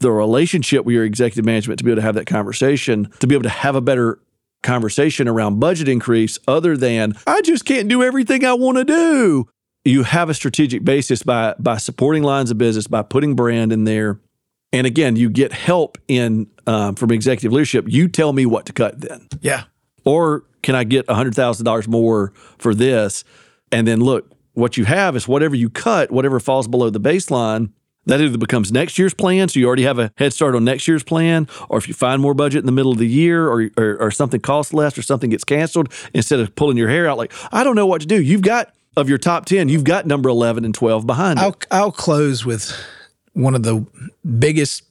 the 0.00 0.10
relationship 0.10 0.84
with 0.84 0.94
your 0.94 1.04
executive 1.04 1.44
management 1.44 1.78
to 1.78 1.84
be 1.84 1.90
able 1.90 2.00
to 2.00 2.02
have 2.02 2.14
that 2.16 2.26
conversation, 2.26 3.10
to 3.20 3.26
be 3.26 3.34
able 3.34 3.44
to 3.44 3.48
have 3.48 3.76
a 3.76 3.80
better 3.80 4.18
conversation 4.62 5.28
around 5.28 5.60
budget 5.60 5.88
increase 5.88 6.38
other 6.46 6.76
than 6.76 7.14
I 7.26 7.40
just 7.42 7.64
can't 7.64 7.88
do 7.88 8.02
everything 8.02 8.44
I 8.44 8.54
want 8.54 8.78
to 8.78 8.84
do. 8.84 9.48
You 9.84 10.02
have 10.02 10.28
a 10.28 10.34
strategic 10.34 10.84
basis 10.84 11.22
by 11.22 11.54
by 11.58 11.78
supporting 11.78 12.22
lines 12.22 12.50
of 12.50 12.58
business, 12.58 12.86
by 12.86 13.02
putting 13.02 13.34
brand 13.34 13.72
in 13.72 13.84
there. 13.84 14.20
And 14.72 14.86
again, 14.86 15.16
you 15.16 15.30
get 15.30 15.52
help 15.52 15.98
in 16.06 16.46
um, 16.66 16.94
from 16.94 17.10
executive 17.10 17.52
leadership. 17.52 17.86
You 17.88 18.08
tell 18.08 18.32
me 18.32 18.46
what 18.46 18.66
to 18.66 18.72
cut 18.72 19.00
then. 19.00 19.26
Yeah. 19.40 19.64
Or 20.04 20.44
can 20.62 20.74
I 20.74 20.84
get 20.84 21.06
$100,000 21.06 21.88
more 21.88 22.32
for 22.58 22.72
this? 22.74 23.24
And 23.72 23.86
then 23.86 24.00
look, 24.00 24.30
what 24.52 24.76
you 24.76 24.84
have 24.84 25.16
is 25.16 25.26
whatever 25.26 25.56
you 25.56 25.70
cut, 25.70 26.10
whatever 26.10 26.38
falls 26.38 26.68
below 26.68 26.90
the 26.90 27.00
baseline, 27.00 27.70
that 28.06 28.20
either 28.20 28.38
becomes 28.38 28.72
next 28.72 28.98
year's 28.98 29.14
plan, 29.14 29.48
so 29.48 29.60
you 29.60 29.66
already 29.66 29.82
have 29.82 29.98
a 29.98 30.12
head 30.16 30.32
start 30.32 30.54
on 30.54 30.64
next 30.64 30.88
year's 30.88 31.02
plan, 31.02 31.48
or 31.68 31.78
if 31.78 31.86
you 31.86 31.94
find 31.94 32.20
more 32.20 32.34
budget 32.34 32.60
in 32.60 32.66
the 32.66 32.72
middle 32.72 32.92
of 32.92 32.98
the 32.98 33.06
year, 33.06 33.46
or, 33.46 33.70
or, 33.76 33.96
or 34.00 34.10
something 34.10 34.40
costs 34.40 34.72
less, 34.72 34.96
or 34.96 35.02
something 35.02 35.30
gets 35.30 35.44
canceled, 35.44 35.92
instead 36.14 36.40
of 36.40 36.54
pulling 36.54 36.76
your 36.76 36.88
hair 36.88 37.08
out 37.08 37.18
like, 37.18 37.32
I 37.52 37.62
don't 37.64 37.76
know 37.76 37.86
what 37.86 38.00
to 38.00 38.06
do. 38.06 38.20
You've 38.20 38.42
got, 38.42 38.72
of 38.96 39.08
your 39.08 39.18
top 39.18 39.46
10, 39.46 39.68
you've 39.68 39.84
got 39.84 40.06
number 40.06 40.28
11 40.28 40.64
and 40.64 40.74
12 40.74 41.06
behind. 41.06 41.38
I'll 41.38 41.56
I'll 41.70 41.92
close 41.92 42.44
with 42.44 42.74
one 43.32 43.54
of 43.54 43.62
the 43.62 43.86
biggest, 44.38 44.82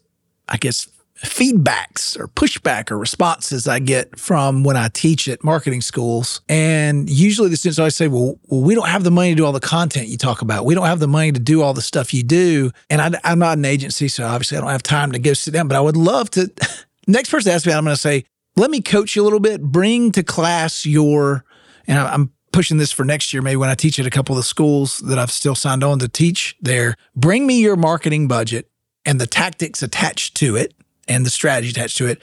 I 0.48 0.58
guess, 0.58 0.88
feedbacks 1.24 2.18
or 2.18 2.28
pushback 2.28 2.92
or 2.92 2.98
responses 2.98 3.68
I 3.68 3.80
get 3.80 4.18
from 4.18 4.64
when 4.64 4.78
I 4.78 4.88
teach 4.88 5.28
at 5.28 5.44
marketing 5.44 5.82
schools. 5.82 6.42
And 6.48 7.10
usually 7.10 7.50
the 7.50 7.58
students 7.58 7.80
always 7.80 7.96
say, 7.96 8.08
well, 8.08 8.40
well, 8.48 8.62
we 8.62 8.74
don't 8.74 8.88
have 8.88 9.04
the 9.04 9.12
money 9.12 9.32
to 9.32 9.36
do 9.36 9.46
all 9.46 9.52
the 9.52 9.60
content 9.60 10.08
you 10.08 10.18
talk 10.18 10.42
about. 10.42 10.66
We 10.66 10.76
don't 10.76 10.86
have 10.86 11.00
the 11.00 11.08
money 11.08 11.32
to 11.32 11.40
do 11.40 11.62
all 11.62 11.74
the 11.74 11.82
stuff 11.82 12.14
you 12.14 12.24
do. 12.24 12.72
And 12.90 13.02
I, 13.02 13.20
I'm 13.24 13.40
not 13.40 13.58
an 13.58 13.66
agency, 13.66 14.08
so 14.08 14.26
obviously 14.26 14.58
I 14.58 14.62
don't 14.62 14.70
have 14.70 14.84
time 14.84 15.12
to 15.12 15.20
go 15.20 15.34
sit 15.34 15.54
down, 15.54 15.68
but 15.68 15.76
I 15.76 15.82
would 15.82 15.98
love 15.98 16.30
to. 16.32 16.50
Next 17.08 17.30
person 17.30 17.52
asks 17.52 17.68
me, 17.68 17.74
I'm 17.74 17.84
going 17.84 17.96
to 17.96 18.02
say, 18.02 18.24
let 18.56 18.72
me 18.72 18.82
coach 18.82 19.16
you 19.16 19.22
a 19.22 19.26
little 19.26 19.40
bit, 19.40 19.62
bring 19.62 20.12
to 20.14 20.24
class 20.24 20.86
your, 20.86 21.44
and 21.88 21.98
I'm 21.98 22.32
pushing 22.52 22.78
this 22.78 22.92
for 22.92 23.04
next 23.04 23.32
year, 23.34 23.42
maybe 23.42 23.56
when 23.58 23.70
I 23.70 23.76
teach 23.76 24.00
at 24.00 24.06
a 24.06 24.10
couple 24.10 24.36
of 24.36 24.38
the 24.38 24.44
schools 24.44 25.00
that 25.00 25.18
I've 25.18 25.32
still 25.32 25.56
signed 25.56 25.84
on 25.84 26.00
to 26.00 26.08
teach 26.08 26.56
there. 26.62 26.96
Bring 27.16 27.48
me 27.48 27.62
your 27.62 27.76
marketing 27.76 28.28
budget 28.28 28.70
and 29.06 29.20
the 29.20 29.28
tactics 29.28 29.82
attached 29.82 30.36
to 30.38 30.56
it 30.56 30.74
and 31.10 31.26
the 31.26 31.30
strategy 31.30 31.70
attached 31.72 31.98
to 31.98 32.06
it. 32.06 32.22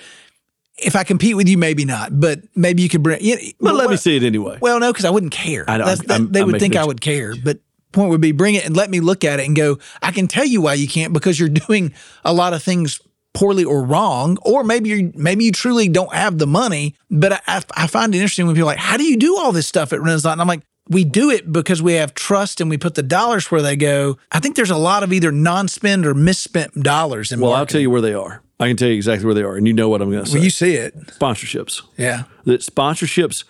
If 0.79 0.95
I 0.95 1.05
compete 1.05 1.37
with 1.37 1.49
you, 1.49 1.57
maybe 1.59 1.85
not, 1.85 2.19
but 2.21 2.41
maybe 2.55 2.83
you 2.83 2.89
could 2.89 3.03
bring. 3.03 3.23
You 3.23 3.37
know, 3.37 3.43
But 3.61 3.75
let 3.75 3.91
me 3.91 3.97
see 3.97 4.17
it 4.17 4.23
anyway. 4.23 4.59
Well, 4.61 4.79
no, 4.79 4.93
because 4.93 5.05
I 5.07 5.11
wouldn't 5.11 5.33
care. 5.33 5.65
I 5.69 5.79
know, 5.79 5.87
that- 5.95 6.33
they 6.33 6.41
I'm 6.41 6.47
would 6.47 6.61
think 6.61 6.77
I 6.77 6.85
would 6.85 7.01
care, 7.01 7.35
but 7.43 7.59
point 7.93 8.11
would 8.11 8.21
be 8.21 8.33
bring 8.33 8.55
it 8.57 8.67
and 8.67 8.77
let 8.77 8.91
me 8.91 9.01
look 9.01 9.25
at 9.25 9.41
it 9.41 9.47
and 9.47 9.57
go. 9.57 9.79
I 10.03 10.13
can 10.13 10.29
tell 10.29 10.45
you 10.45 10.61
why 10.61 10.75
you 10.75 10.87
can't 10.87 11.13
because 11.13 11.41
you're 11.41 11.49
doing 11.49 11.95
a 12.25 12.33
lot 12.33 12.53
of 12.53 12.63
things 12.63 13.01
poorly 13.33 13.65
or 13.65 13.83
wrong, 13.83 14.39
or 14.43 14.65
maybe 14.65 14.91
you 14.91 15.13
maybe 15.15 15.45
you 15.45 15.53
truly 15.53 15.89
don't 15.89 16.13
have 16.15 16.37
the 16.39 16.47
money. 16.47 16.95
But 17.11 17.33
I, 17.33 17.41
I, 17.47 17.63
I 17.75 17.87
find 17.87 18.15
it 18.15 18.19
interesting 18.19 18.47
when 18.47 18.55
people 18.55 18.69
are 18.69 18.73
like, 18.73 18.79
"How 18.79 18.99
do 18.99 19.05
you 19.05 19.17
do 19.17 19.39
all 19.39 19.53
this 19.53 19.67
stuff 19.67 19.93
at 19.95 20.01
Renasant?" 20.01 20.33
And 20.33 20.41
I'm 20.43 20.49
like. 20.49 20.63
We 20.89 21.03
do 21.03 21.31
it 21.31 21.51
because 21.51 21.83
we 21.83 21.95
have 21.95 22.15
trust 22.15 22.61
and 22.61 22.71
we 22.71 22.79
put 22.79 22.95
the 22.95 23.03
dollars 23.03 23.51
where 23.51 23.61
they 23.61 23.75
go. 23.75 24.19
I 24.31 24.39
think 24.39 24.55
there's 24.55 24.71
a 24.71 24.77
lot 24.77 25.03
of 25.03 25.13
either 25.13 25.33
non-spend 25.33 26.07
or 26.07 26.15
misspent 26.15 26.81
dollars 26.81 27.33
in 27.33 27.41
well, 27.41 27.55
I'll 27.55 27.67
tell 27.67 27.81
you 27.81 27.91
where 27.91 28.01
they 28.01 28.15
are. 28.15 28.41
I 28.59 28.69
can 28.69 28.77
tell 28.77 28.89
you 28.89 28.95
exactly 28.95 29.27
where 29.27 29.35
they 29.35 29.43
are, 29.43 29.57
and 29.57 29.67
you 29.67 29.73
know 29.75 29.89
what 29.89 30.01
I'm 30.01 30.11
going 30.11 30.25
to 30.25 30.31
say. 30.31 30.37
Well, 30.39 30.45
you 30.45 30.51
see 30.51 30.75
it. 30.75 30.95
Sponsorships. 31.09 31.83
Yeah. 31.99 32.23
That 32.45 32.63
sponsorships 32.63 33.45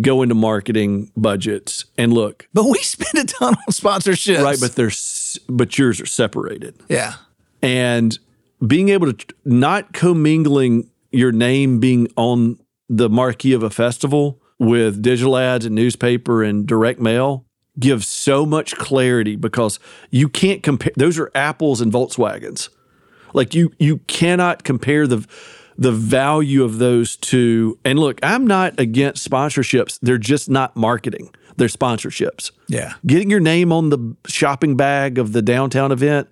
go 0.00 0.22
into 0.22 0.34
marketing 0.34 1.10
budgets, 1.16 1.84
and 1.98 2.12
look, 2.12 2.48
But 2.54 2.64
we 2.64 2.78
spend 2.78 3.28
a 3.28 3.32
ton 3.32 3.54
on 3.54 3.72
sponsorships. 3.72 4.42
right, 4.42 4.58
but 4.60 4.74
they're 4.74 4.90
but 5.48 5.76
yours 5.78 6.00
are 6.00 6.06
separated. 6.06 6.74
yeah. 6.88 7.14
and 7.62 8.18
being 8.66 8.88
able 8.88 9.12
to 9.12 9.34
not 9.44 9.92
commingling 9.92 10.88
your 11.12 11.32
name 11.32 11.80
being 11.80 12.08
on 12.16 12.58
the 12.88 13.08
marquee 13.10 13.52
of 13.52 13.62
a 13.62 13.68
festival 13.70 14.40
with 14.58 15.02
digital 15.02 15.36
ads 15.36 15.66
and 15.66 15.74
newspaper 15.74 16.42
and 16.42 16.66
direct 16.66 16.98
mail 17.00 17.44
gives 17.78 18.06
so 18.08 18.46
much 18.46 18.74
clarity 18.76 19.36
because 19.36 19.78
you 20.10 20.28
can't 20.28 20.62
compare 20.62 20.92
those 20.96 21.18
are 21.18 21.30
apples 21.34 21.80
and 21.80 21.92
Volkswagens. 21.92 22.68
Like 23.34 23.54
you 23.54 23.72
you 23.78 23.98
cannot 24.06 24.64
compare 24.64 25.06
the 25.06 25.26
the 25.76 25.92
value 25.92 26.62
of 26.64 26.78
those 26.78 27.16
two. 27.16 27.78
And 27.84 27.98
look, 27.98 28.20
I'm 28.22 28.46
not 28.46 28.78
against 28.78 29.28
sponsorships. 29.28 29.98
They're 30.00 30.18
just 30.18 30.48
not 30.48 30.76
marketing. 30.76 31.34
They're 31.56 31.68
sponsorships. 31.68 32.52
Yeah. 32.68 32.94
Getting 33.06 33.28
your 33.30 33.40
name 33.40 33.72
on 33.72 33.90
the 33.90 34.16
shopping 34.26 34.76
bag 34.76 35.18
of 35.18 35.32
the 35.32 35.42
downtown 35.42 35.90
event 35.92 36.28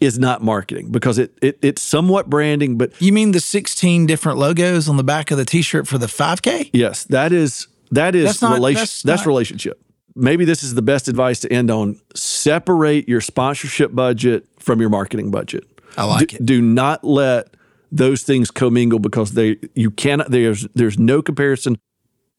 is 0.00 0.18
not 0.18 0.42
marketing 0.42 0.90
because 0.90 1.16
it, 1.18 1.32
it 1.40 1.58
it's 1.62 1.80
somewhat 1.80 2.28
branding, 2.28 2.76
but 2.76 3.00
You 3.00 3.12
mean 3.12 3.30
the 3.30 3.38
16 3.40 4.06
different 4.06 4.38
logos 4.38 4.88
on 4.88 4.96
the 4.96 5.04
back 5.04 5.30
of 5.30 5.38
the 5.38 5.44
t-shirt 5.44 5.86
for 5.86 5.96
the 5.98 6.06
5K? 6.08 6.70
yes, 6.72 7.04
that 7.04 7.32
is 7.32 7.68
that 7.92 8.16
is 8.16 8.24
That's 8.24 8.42
not- 8.42 8.54
relation 8.54 8.80
that's 8.80 9.02
that's, 9.02 9.20
not- 9.20 9.26
relationship. 9.28 9.80
Maybe 10.16 10.44
this 10.44 10.62
is 10.64 10.74
the 10.74 10.82
best 10.82 11.06
advice 11.08 11.40
to 11.40 11.52
end 11.52 11.70
on. 11.70 12.00
Separate 12.14 13.08
your 13.08 13.20
sponsorship 13.20 13.94
budget 13.94 14.44
from 14.58 14.80
your 14.80 14.90
marketing 14.90 15.30
budget. 15.30 15.64
I 15.96 16.04
like 16.04 16.28
do, 16.28 16.36
it. 16.36 16.46
Do 16.46 16.62
not 16.62 17.04
let 17.04 17.48
those 17.90 18.22
things 18.22 18.50
commingle 18.50 18.98
because 18.98 19.32
they 19.32 19.58
you 19.74 19.90
cannot 19.90 20.30
there's 20.30 20.66
there's 20.74 20.98
no 20.98 21.22
comparison. 21.22 21.78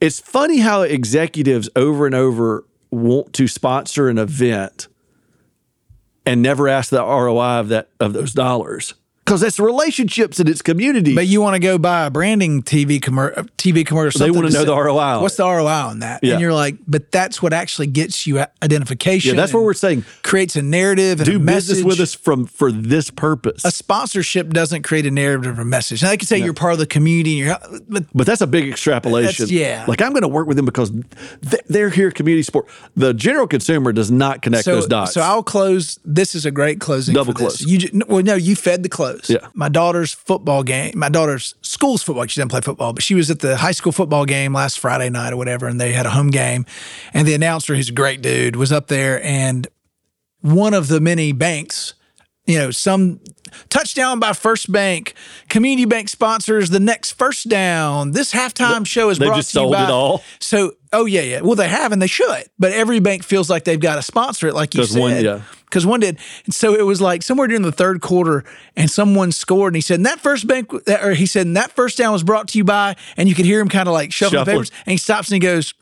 It's 0.01 0.19
funny 0.19 0.59
how 0.59 0.81
executives 0.81 1.69
over 1.75 2.05
and 2.05 2.15
over 2.15 2.65
want 2.91 3.33
to 3.33 3.47
sponsor 3.47 4.09
an 4.09 4.17
event 4.17 4.87
and 6.25 6.41
never 6.41 6.67
ask 6.67 6.89
the 6.89 7.01
ROI 7.03 7.59
of 7.59 7.69
that 7.69 7.89
of 7.99 8.13
those 8.13 8.33
dollars 8.33 8.95
because 9.25 9.41
that's 9.41 9.59
relationships 9.59 10.39
in 10.39 10.47
its 10.47 10.62
community. 10.62 11.15
But 11.15 11.27
you 11.27 11.41
want 11.41 11.55
to 11.55 11.59
go 11.59 11.77
buy 11.77 12.05
a 12.05 12.09
branding 12.12 12.62
TV 12.62 13.01
commercial, 13.01 13.43
TV 13.57 13.86
commercial. 13.86 14.19
They 14.19 14.31
wanna 14.31 14.49
know 14.49 14.59
say- 14.59 14.65
the 14.65 14.75
ROI 14.75 15.21
What's 15.21 15.38
the 15.38 15.43
ROI 15.45 15.67
on 15.67 15.99
that? 15.99 16.19
Yeah. 16.23 16.33
And 16.33 16.41
you're 16.41 16.53
like, 16.53 16.75
but 16.88 17.12
that's 17.12 17.41
what 17.41 17.53
actually 17.53 17.88
gets 17.88 18.27
you 18.27 18.43
identification. 18.62 19.36
yeah, 19.36 19.41
that's 19.41 19.53
what 19.53 19.63
we're 19.63 19.73
saying. 19.73 20.03
creates 20.23 20.55
a 20.55 20.62
narrative 20.62 21.19
and 21.19 21.29
Do 21.29 21.38
a 21.38 21.39
business 21.39 21.77
message. 21.79 21.86
with 21.86 21.99
us 21.99 22.13
from 22.13 22.45
for 22.45 22.71
this 22.71 23.09
purpose. 23.09 23.63
A 23.65 23.71
sponsorship 23.71 24.49
doesn't 24.49 24.83
create 24.83 25.05
a 25.05 25.12
narrative 25.12 25.57
or 25.57 25.62
a 25.62 25.65
message. 25.65 26.01
And 26.01 26.09
I 26.09 26.17
can 26.17 26.27
say 26.27 26.38
you're 26.39 26.53
part 26.53 26.73
of 26.73 26.79
the 26.79 26.86
community, 26.86 27.39
and 27.39 27.47
you're, 27.47 27.81
but 27.88 28.05
But 28.13 28.27
that's 28.27 28.41
a 28.41 28.47
big 28.47 28.67
extrapolation. 28.67 29.47
Yeah. 29.49 29.86
Like 29.88 30.01
I'm 30.01 30.12
going 30.12 30.23
to 30.23 30.27
work 30.27 30.47
with 30.47 30.57
them 30.57 30.65
because 30.65 30.91
th- 30.91 31.63
they're 31.67 31.89
here 31.89 32.12
community 32.12 32.43
support. 32.43 32.67
The 32.95 33.13
general 33.13 33.47
consumer 33.47 33.91
does 33.93 34.12
not 34.12 34.41
connect 34.41 34.65
so, 34.65 34.75
those 34.75 34.88
dots. 34.88 35.13
so 35.13 35.21
I'll 35.21 35.43
close. 35.43 35.99
This 36.03 36.36
is 36.36 36.45
a 36.45 36.51
great 36.51 36.79
closing. 36.79 37.13
Double 37.15 37.33
for 37.33 37.39
this. 37.43 37.63
close. 37.63 37.69
You 37.69 38.01
well, 38.07 38.23
no, 38.23 38.36
you 38.36 38.55
fed 38.55 38.83
the 38.83 38.89
close. 38.89 39.12
Yeah. 39.30 39.47
My 39.54 39.69
daughter's 39.69 40.13
football 40.13 40.63
game. 40.63 40.93
My 40.97 41.10
daughter's 41.10 41.56
school's 41.62 42.04
football. 42.04 42.26
She 42.28 42.39
doesn't 42.39 42.49
play 42.49 42.62
football, 42.62 42.93
but 42.93 43.04
she 43.04 43.15
was 43.15 43.30
at 43.32 43.39
the 43.39 43.58
high 43.58 43.71
school 43.71 43.91
football 43.91 44.26
game 44.26 44.54
last 44.54 44.80
Friday 44.80 45.10
night 45.10 45.34
or 45.34 45.38
whatever, 45.38 45.67
and 45.67 45.80
they 45.80 45.93
had 45.93 46.06
a 46.06 46.12
home 46.12 46.30
game, 46.30 46.65
and 47.13 47.28
the 47.28 47.34
announcer, 47.34 47.76
who's 47.76 47.89
a 47.89 47.93
great 47.93 48.21
dude, 48.21 48.56
was 48.56 48.71
up 48.71 48.88
there, 48.88 49.23
and 49.23 49.67
one 50.41 50.73
of 50.73 50.88
the 50.88 50.99
many 50.99 51.32
banks. 51.32 51.93
You 52.45 52.58
know, 52.58 52.71
some 52.71 53.21
touchdown 53.69 54.19
by 54.19 54.34
First 54.34 54.69
Bank, 54.69 55.13
Community 55.47 55.86
Bank 55.86 56.10
sponsors 56.10 56.69
the 56.69 56.80
next 56.82 57.13
first 57.13 57.47
down. 57.47 58.12
This 58.12 58.34
halftime 58.34 58.86
show 58.86 59.10
is 59.10 59.17
they 59.17 59.28
brought 59.28 59.38
just 59.38 59.54
to 59.54 59.60
you 59.60 59.63
sold 59.63 59.73
by. 59.73 59.84
it 59.86 59.89
all? 59.89 60.21
So, 60.39 60.73
oh 60.91 61.06
yeah, 61.06 61.21
yeah. 61.21 61.39
Well, 61.39 61.56
they 61.56 61.69
have 61.69 61.93
and 61.93 62.02
they 62.02 62.08
should, 62.08 62.43
but 62.60 62.73
every 62.73 62.99
bank 62.99 63.23
feels 63.23 63.49
like 63.49 63.63
they've 63.63 63.80
got 63.80 63.95
to 63.95 64.02
sponsor 64.02 64.47
it, 64.49 64.56
like 64.56 64.76
you 64.76 64.84
said. 64.84 64.99
one- 64.99 65.23
yeah. 65.23 65.41
Because 65.73 65.88
one 65.88 66.01
did, 66.01 66.19
and 66.45 66.53
so 66.53 66.75
it 66.75 66.83
was 66.83 67.01
like 67.01 67.23
somewhere 67.23 67.47
during 67.47 67.63
the 67.63 67.71
third 67.71 67.99
quarter, 67.99 68.43
and 68.75 68.91
someone 68.91 69.31
scored, 69.31 69.73
and 69.73 69.77
he 69.77 69.81
said, 69.81 69.95
and 69.95 70.05
"That 70.05 70.19
first 70.19 70.45
bank," 70.45 70.71
or 70.88 71.13
he 71.15 71.25
said, 71.25 71.47
and 71.47 71.57
"That 71.57 71.71
first 71.71 71.97
down 71.97 72.13
was 72.13 72.23
brought 72.23 72.47
to 72.49 72.59
you 72.59 72.63
by," 72.63 72.95
and 73.17 73.27
you 73.27 73.33
could 73.33 73.45
hear 73.45 73.59
him 73.59 73.69
kind 73.69 73.88
of 73.88 73.93
like 73.93 74.13
shuffling 74.13 74.45
papers, 74.45 74.71
and 74.86 74.91
he 74.91 74.97
stops 74.97 75.29
and 75.29 75.33
he 75.33 75.39
goes, 75.39 75.73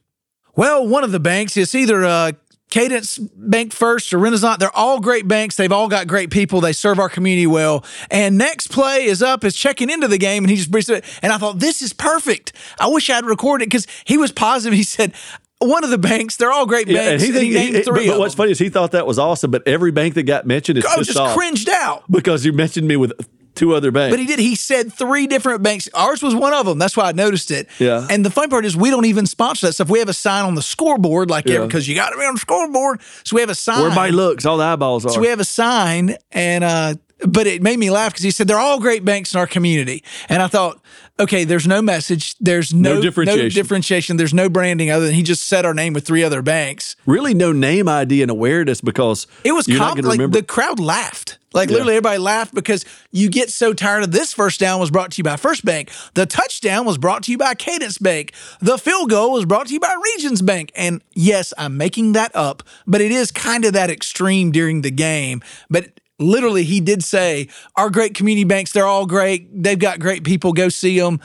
"Well, 0.56 0.88
one 0.88 1.04
of 1.04 1.12
the 1.12 1.20
banks, 1.20 1.58
it's 1.58 1.76
either 1.76 2.06
uh, 2.06 2.32
Cadence 2.70 3.18
Bank 3.18 3.74
First 3.74 4.14
or 4.14 4.18
Renasant. 4.18 4.60
They're 4.60 4.76
all 4.76 5.02
great 5.02 5.28
banks. 5.28 5.58
They've 5.58 5.72
all 5.72 5.90
got 5.90 6.08
great 6.08 6.32
people. 6.32 6.62
They 6.62 6.72
serve 6.72 7.00
our 7.00 7.10
community 7.10 7.46
well. 7.46 7.84
And 8.10 8.38
next 8.38 8.68
play 8.68 9.04
is 9.04 9.22
up 9.22 9.44
is 9.44 9.58
checking 9.58 9.90
into 9.90 10.08
the 10.08 10.18
game, 10.18 10.46
and 10.46 10.50
he 10.50 10.56
just 10.56 10.72
breezed 10.72 10.90
it. 10.90 11.04
And 11.22 11.34
I 11.34 11.38
thought 11.38 11.60
this 11.60 11.82
is 11.82 11.92
perfect. 11.92 12.54
I 12.80 12.88
wish 12.88 13.10
I'd 13.10 13.26
recorded 13.26 13.66
it 13.66 13.68
because 13.68 13.88
he 14.06 14.18
was 14.18 14.32
positive. 14.32 14.76
He 14.76 14.84
said. 14.84 15.14
One 15.62 15.84
of 15.84 15.90
the 15.92 15.98
banks, 15.98 16.38
they're 16.38 16.52
all 16.52 16.66
great 16.66 16.88
banks. 16.88 17.00
Yeah, 17.02 17.10
and 17.12 17.22
he, 17.22 17.32
think, 17.32 17.54
named 17.54 17.76
he- 17.76 17.82
three 17.84 18.08
but 18.08 18.14
of 18.14 18.20
what's 18.20 18.36
funny 18.36 18.52
is 18.52 18.60
he 18.60 18.70
thought 18.70 18.92
that 18.92 19.06
was 19.06 19.20
awesome, 19.20 19.52
but 19.52 19.62
every 19.68 19.92
bank 19.92 20.16
that 20.16 20.24
got 20.24 20.46
mentioned 20.46 20.80
is 20.80 20.86
I 20.86 20.98
was 20.98 21.08
just 21.08 21.20
off 21.20 21.36
cringed 21.38 21.70
out. 21.70 22.04
because 22.10 22.46
you 22.46 22.52
mentioned 22.54 22.88
me 22.88 22.96
with 22.98 23.14
two 23.54 23.76
other 23.76 23.92
banks. 23.92 24.14
But 24.14 24.20
he 24.20 24.26
did. 24.26 24.40
He 24.40 24.56
said 24.56 24.92
three 24.94 25.28
different 25.28 25.62
banks. 25.62 25.88
Ours 25.94 26.24
was 26.24 26.34
one 26.34 26.54
of 26.54 26.66
them. 26.66 26.80
That's 26.80 26.96
why 26.98 27.10
I 27.10 27.12
noticed 27.12 27.52
it. 27.52 27.68
Yeah. 27.80 28.08
And 28.10 28.26
the 28.26 28.30
fun 28.32 28.50
part 28.50 28.66
is 28.66 28.76
we 28.78 28.90
don't 28.90 29.06
even 29.06 29.26
sponsor 29.26 29.68
that 29.68 29.74
stuff. 29.74 29.90
We 29.90 30.00
have 30.00 30.10
a 30.10 30.14
sign 30.14 30.46
on 30.46 30.56
the 30.56 30.62
scoreboard, 30.62 31.30
like 31.30 31.46
Yeah. 31.48 31.66
because 31.66 31.88
you 31.88 31.94
got 31.94 32.12
to 32.12 32.18
be 32.18 32.24
on 32.24 32.36
the 32.36 32.40
scoreboard. 32.40 33.02
So 33.24 33.36
we 33.36 33.42
have 33.42 33.50
a 33.50 33.56
sign. 33.56 33.78
Where 33.80 33.88
everybody 33.88 34.14
looks, 34.14 34.46
all 34.46 34.58
the 34.58 34.64
eyeballs 34.64 35.06
are. 35.06 35.12
So 35.12 35.20
we 35.20 35.28
have 35.28 35.42
a 35.42 35.46
sign, 35.46 36.16
and 36.32 36.64
uh, 36.64 36.96
but 37.28 37.48
it 37.48 37.62
made 37.62 37.80
me 37.80 37.90
laugh 37.90 38.12
because 38.14 38.24
he 38.24 38.32
said 38.32 38.48
they're 38.48 38.60
all 38.60 38.80
great 38.80 39.04
banks 39.06 39.34
in 39.34 39.40
our 39.40 39.48
community, 39.48 40.04
and 40.30 40.42
I 40.42 40.48
thought, 40.48 40.82
okay, 41.20 41.44
there's 41.44 41.68
no 41.68 41.82
message, 41.82 42.36
there's 42.40 42.74
no, 42.74 42.96
No 42.96 43.02
differentiation. 43.02 43.50
differentiation, 43.62 44.18
there's 44.18 44.34
no 44.34 44.50
branding 44.50 44.90
other 44.90 45.06
than 45.06 45.14
he 45.14 45.22
just 45.24 45.46
said 45.48 45.66
our 45.66 45.74
name 45.74 45.94
with 45.94 46.06
three 46.06 46.24
other 46.24 46.42
banks. 46.42 46.96
really 47.06 47.34
no 47.34 47.52
name 47.52 47.88
ID 47.88 48.22
and 48.22 48.32
awareness 48.32 48.82
because 48.82 49.28
It 49.44 49.52
was 49.52 49.68
you're 49.68 49.78
com- 49.78 50.00
going 50.00 50.18
like 50.20 50.32
the 50.32 50.42
crowd 50.44 50.80
laughed. 50.80 51.38
Like 51.54 51.70
literally 51.70 51.96
everybody 51.96 52.18
laughed 52.18 52.54
because 52.56 52.86
you 53.12 53.30
get 53.30 53.50
so 53.50 53.74
tired 53.74 54.04
of 54.04 54.12
this 54.14 54.34
first 54.34 54.58
down 54.58 54.80
was 54.80 54.90
brought 54.90 55.12
to 55.12 55.18
you 55.18 55.26
by 55.26 55.36
First 55.36 55.66
Bank. 55.66 55.92
The 56.14 56.26
touchdown 56.26 56.86
was 56.86 56.98
brought 56.98 57.24
to 57.24 57.32
you 57.32 57.38
by 57.38 57.56
Cadence 57.56 57.98
Bank. 57.98 58.32
The 58.62 58.78
field 58.78 59.10
goal 59.10 59.34
was 59.34 59.44
brought 59.44 59.68
to 59.68 59.74
you 59.74 59.80
by 59.82 59.94
Regions 60.16 60.42
Bank. 60.42 60.72
And 60.76 61.02
yes, 61.14 61.54
I'm 61.58 61.76
making 61.76 62.14
that 62.14 62.34
up, 62.34 62.64
but 62.88 63.02
it 63.02 63.12
is 63.12 63.32
kind 63.34 63.66
of 63.66 63.74
that 63.74 63.90
extreme 63.90 64.52
during 64.54 64.82
the 64.82 64.92
game. 64.92 65.42
But 65.70 65.88
literally 66.22 66.64
he 66.64 66.80
did 66.80 67.04
say 67.04 67.48
our 67.76 67.90
great 67.90 68.14
community 68.14 68.44
banks, 68.44 68.72
they're 68.72 68.86
all 68.86 69.06
great. 69.06 69.50
They've 69.52 69.80
got 69.80 70.00
great 70.00 70.24
people. 70.24 70.54
Go 70.54 70.70
see 70.70 71.00
them. 71.00 71.20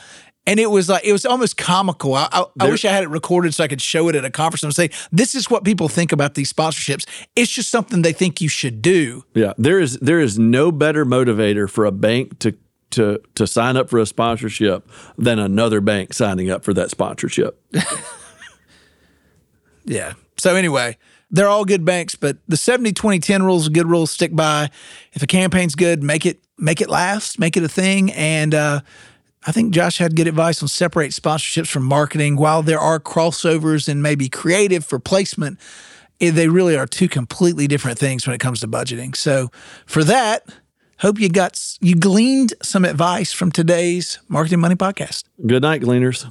And 0.49 0.61
it 0.61 0.71
was 0.71 0.89
like 0.89 1.05
it 1.05 1.13
was 1.13 1.27
almost 1.27 1.57
comical. 1.57 2.15
I, 2.15 2.29
I, 2.31 2.45
I 2.61 2.71
wish 2.71 2.85
I 2.85 2.93
had 2.93 3.03
it 3.03 3.09
recorded 3.09 3.53
so 3.53 3.65
I 3.65 3.69
could 3.69 3.83
show 3.83 4.09
it 4.09 4.15
at 4.15 4.25
a 4.25 4.31
conference 4.31 4.63
and 4.63 4.73
say, 4.73 4.91
"This 5.11 5.35
is 5.35 5.51
what 5.51 5.65
people 5.65 5.89
think 5.89 6.13
about 6.13 6.35
these 6.35 6.53
sponsorships. 6.53 7.05
It's 7.35 7.51
just 7.51 7.69
something 7.69 8.03
they 8.03 8.13
think 8.13 8.41
you 8.41 8.49
should 8.49 8.81
do." 8.81 9.25
Yeah, 9.35 9.55
there 9.59 9.81
is 9.81 9.99
there 9.99 10.21
is 10.21 10.39
no 10.39 10.71
better 10.71 11.05
motivator 11.05 11.69
for 11.69 11.85
a 11.85 11.91
bank 11.91 12.39
to 12.39 12.57
to 12.91 13.21
to 13.35 13.45
sign 13.49 13.77
up 13.77 13.91
for 13.91 13.99
a 13.99 14.07
sponsorship 14.07 14.89
than 15.19 15.41
another 15.41 15.81
bank 15.81 16.15
signing 16.15 16.49
up 16.49 16.63
for 16.63 16.73
that 16.75 16.91
sponsorship. 16.93 17.61
Yeah, 19.87 20.15
So 20.37 20.57
anyway, 20.57 20.99
they're 21.31 21.49
all 21.49 21.65
good 21.65 21.85
banks, 21.85 22.15
but 22.15 22.39
the 22.47 22.57
70 22.57 22.93
20 22.93 23.19
10 23.19 23.43
rule 23.43 23.57
is 23.57 23.67
a 23.67 23.71
good 23.71 23.87
rule 23.87 24.07
to 24.07 24.13
stick 24.13 24.35
by. 24.35 24.71
If 25.13 25.23
a 25.23 25.27
campaign's 25.27 25.75
good, 25.75 26.03
make 26.03 26.25
it 26.25 26.39
make 26.59 26.81
it 26.81 26.89
last, 26.89 27.39
make 27.39 27.57
it 27.57 27.63
a 27.63 27.69
thing. 27.69 28.13
And 28.13 28.55
uh, 28.55 28.81
I 29.47 29.53
think 29.53 29.73
Josh 29.75 29.99
had 29.99 30.17
good 30.17 30.27
advice 30.27 30.63
on 30.63 30.69
separate 30.69 31.13
sponsorships 31.13 31.69
from 31.69 31.85
marketing. 31.85 32.37
While 32.37 32.63
there 32.63 32.81
are 32.81 32.99
crossovers 32.99 33.89
and 33.89 34.03
maybe 34.03 34.29
creative 34.29 34.85
for 34.85 34.99
placement, 34.99 35.59
eh, 36.21 36.31
they 36.31 36.49
really 36.49 36.77
are 36.77 36.87
two 36.87 37.09
completely 37.09 37.67
different 37.67 37.99
things 37.99 38.27
when 38.27 38.35
it 38.35 38.39
comes 38.39 38.61
to 38.61 38.69
budgeting. 38.69 39.17
So 39.17 39.51
for 39.85 40.05
that, 40.05 40.47
hope 40.99 41.21
you 41.21 41.29
got 41.29 41.61
you 41.81 41.95
gleaned 41.95 42.55
some 42.63 42.85
advice 42.85 43.33
from 43.33 43.51
today's 43.51 44.19
Marketing 44.29 44.61
Money 44.61 44.77
podcast. 44.77 45.25
Good 45.45 45.63
night, 45.63 45.83
Gleaners. 45.83 46.31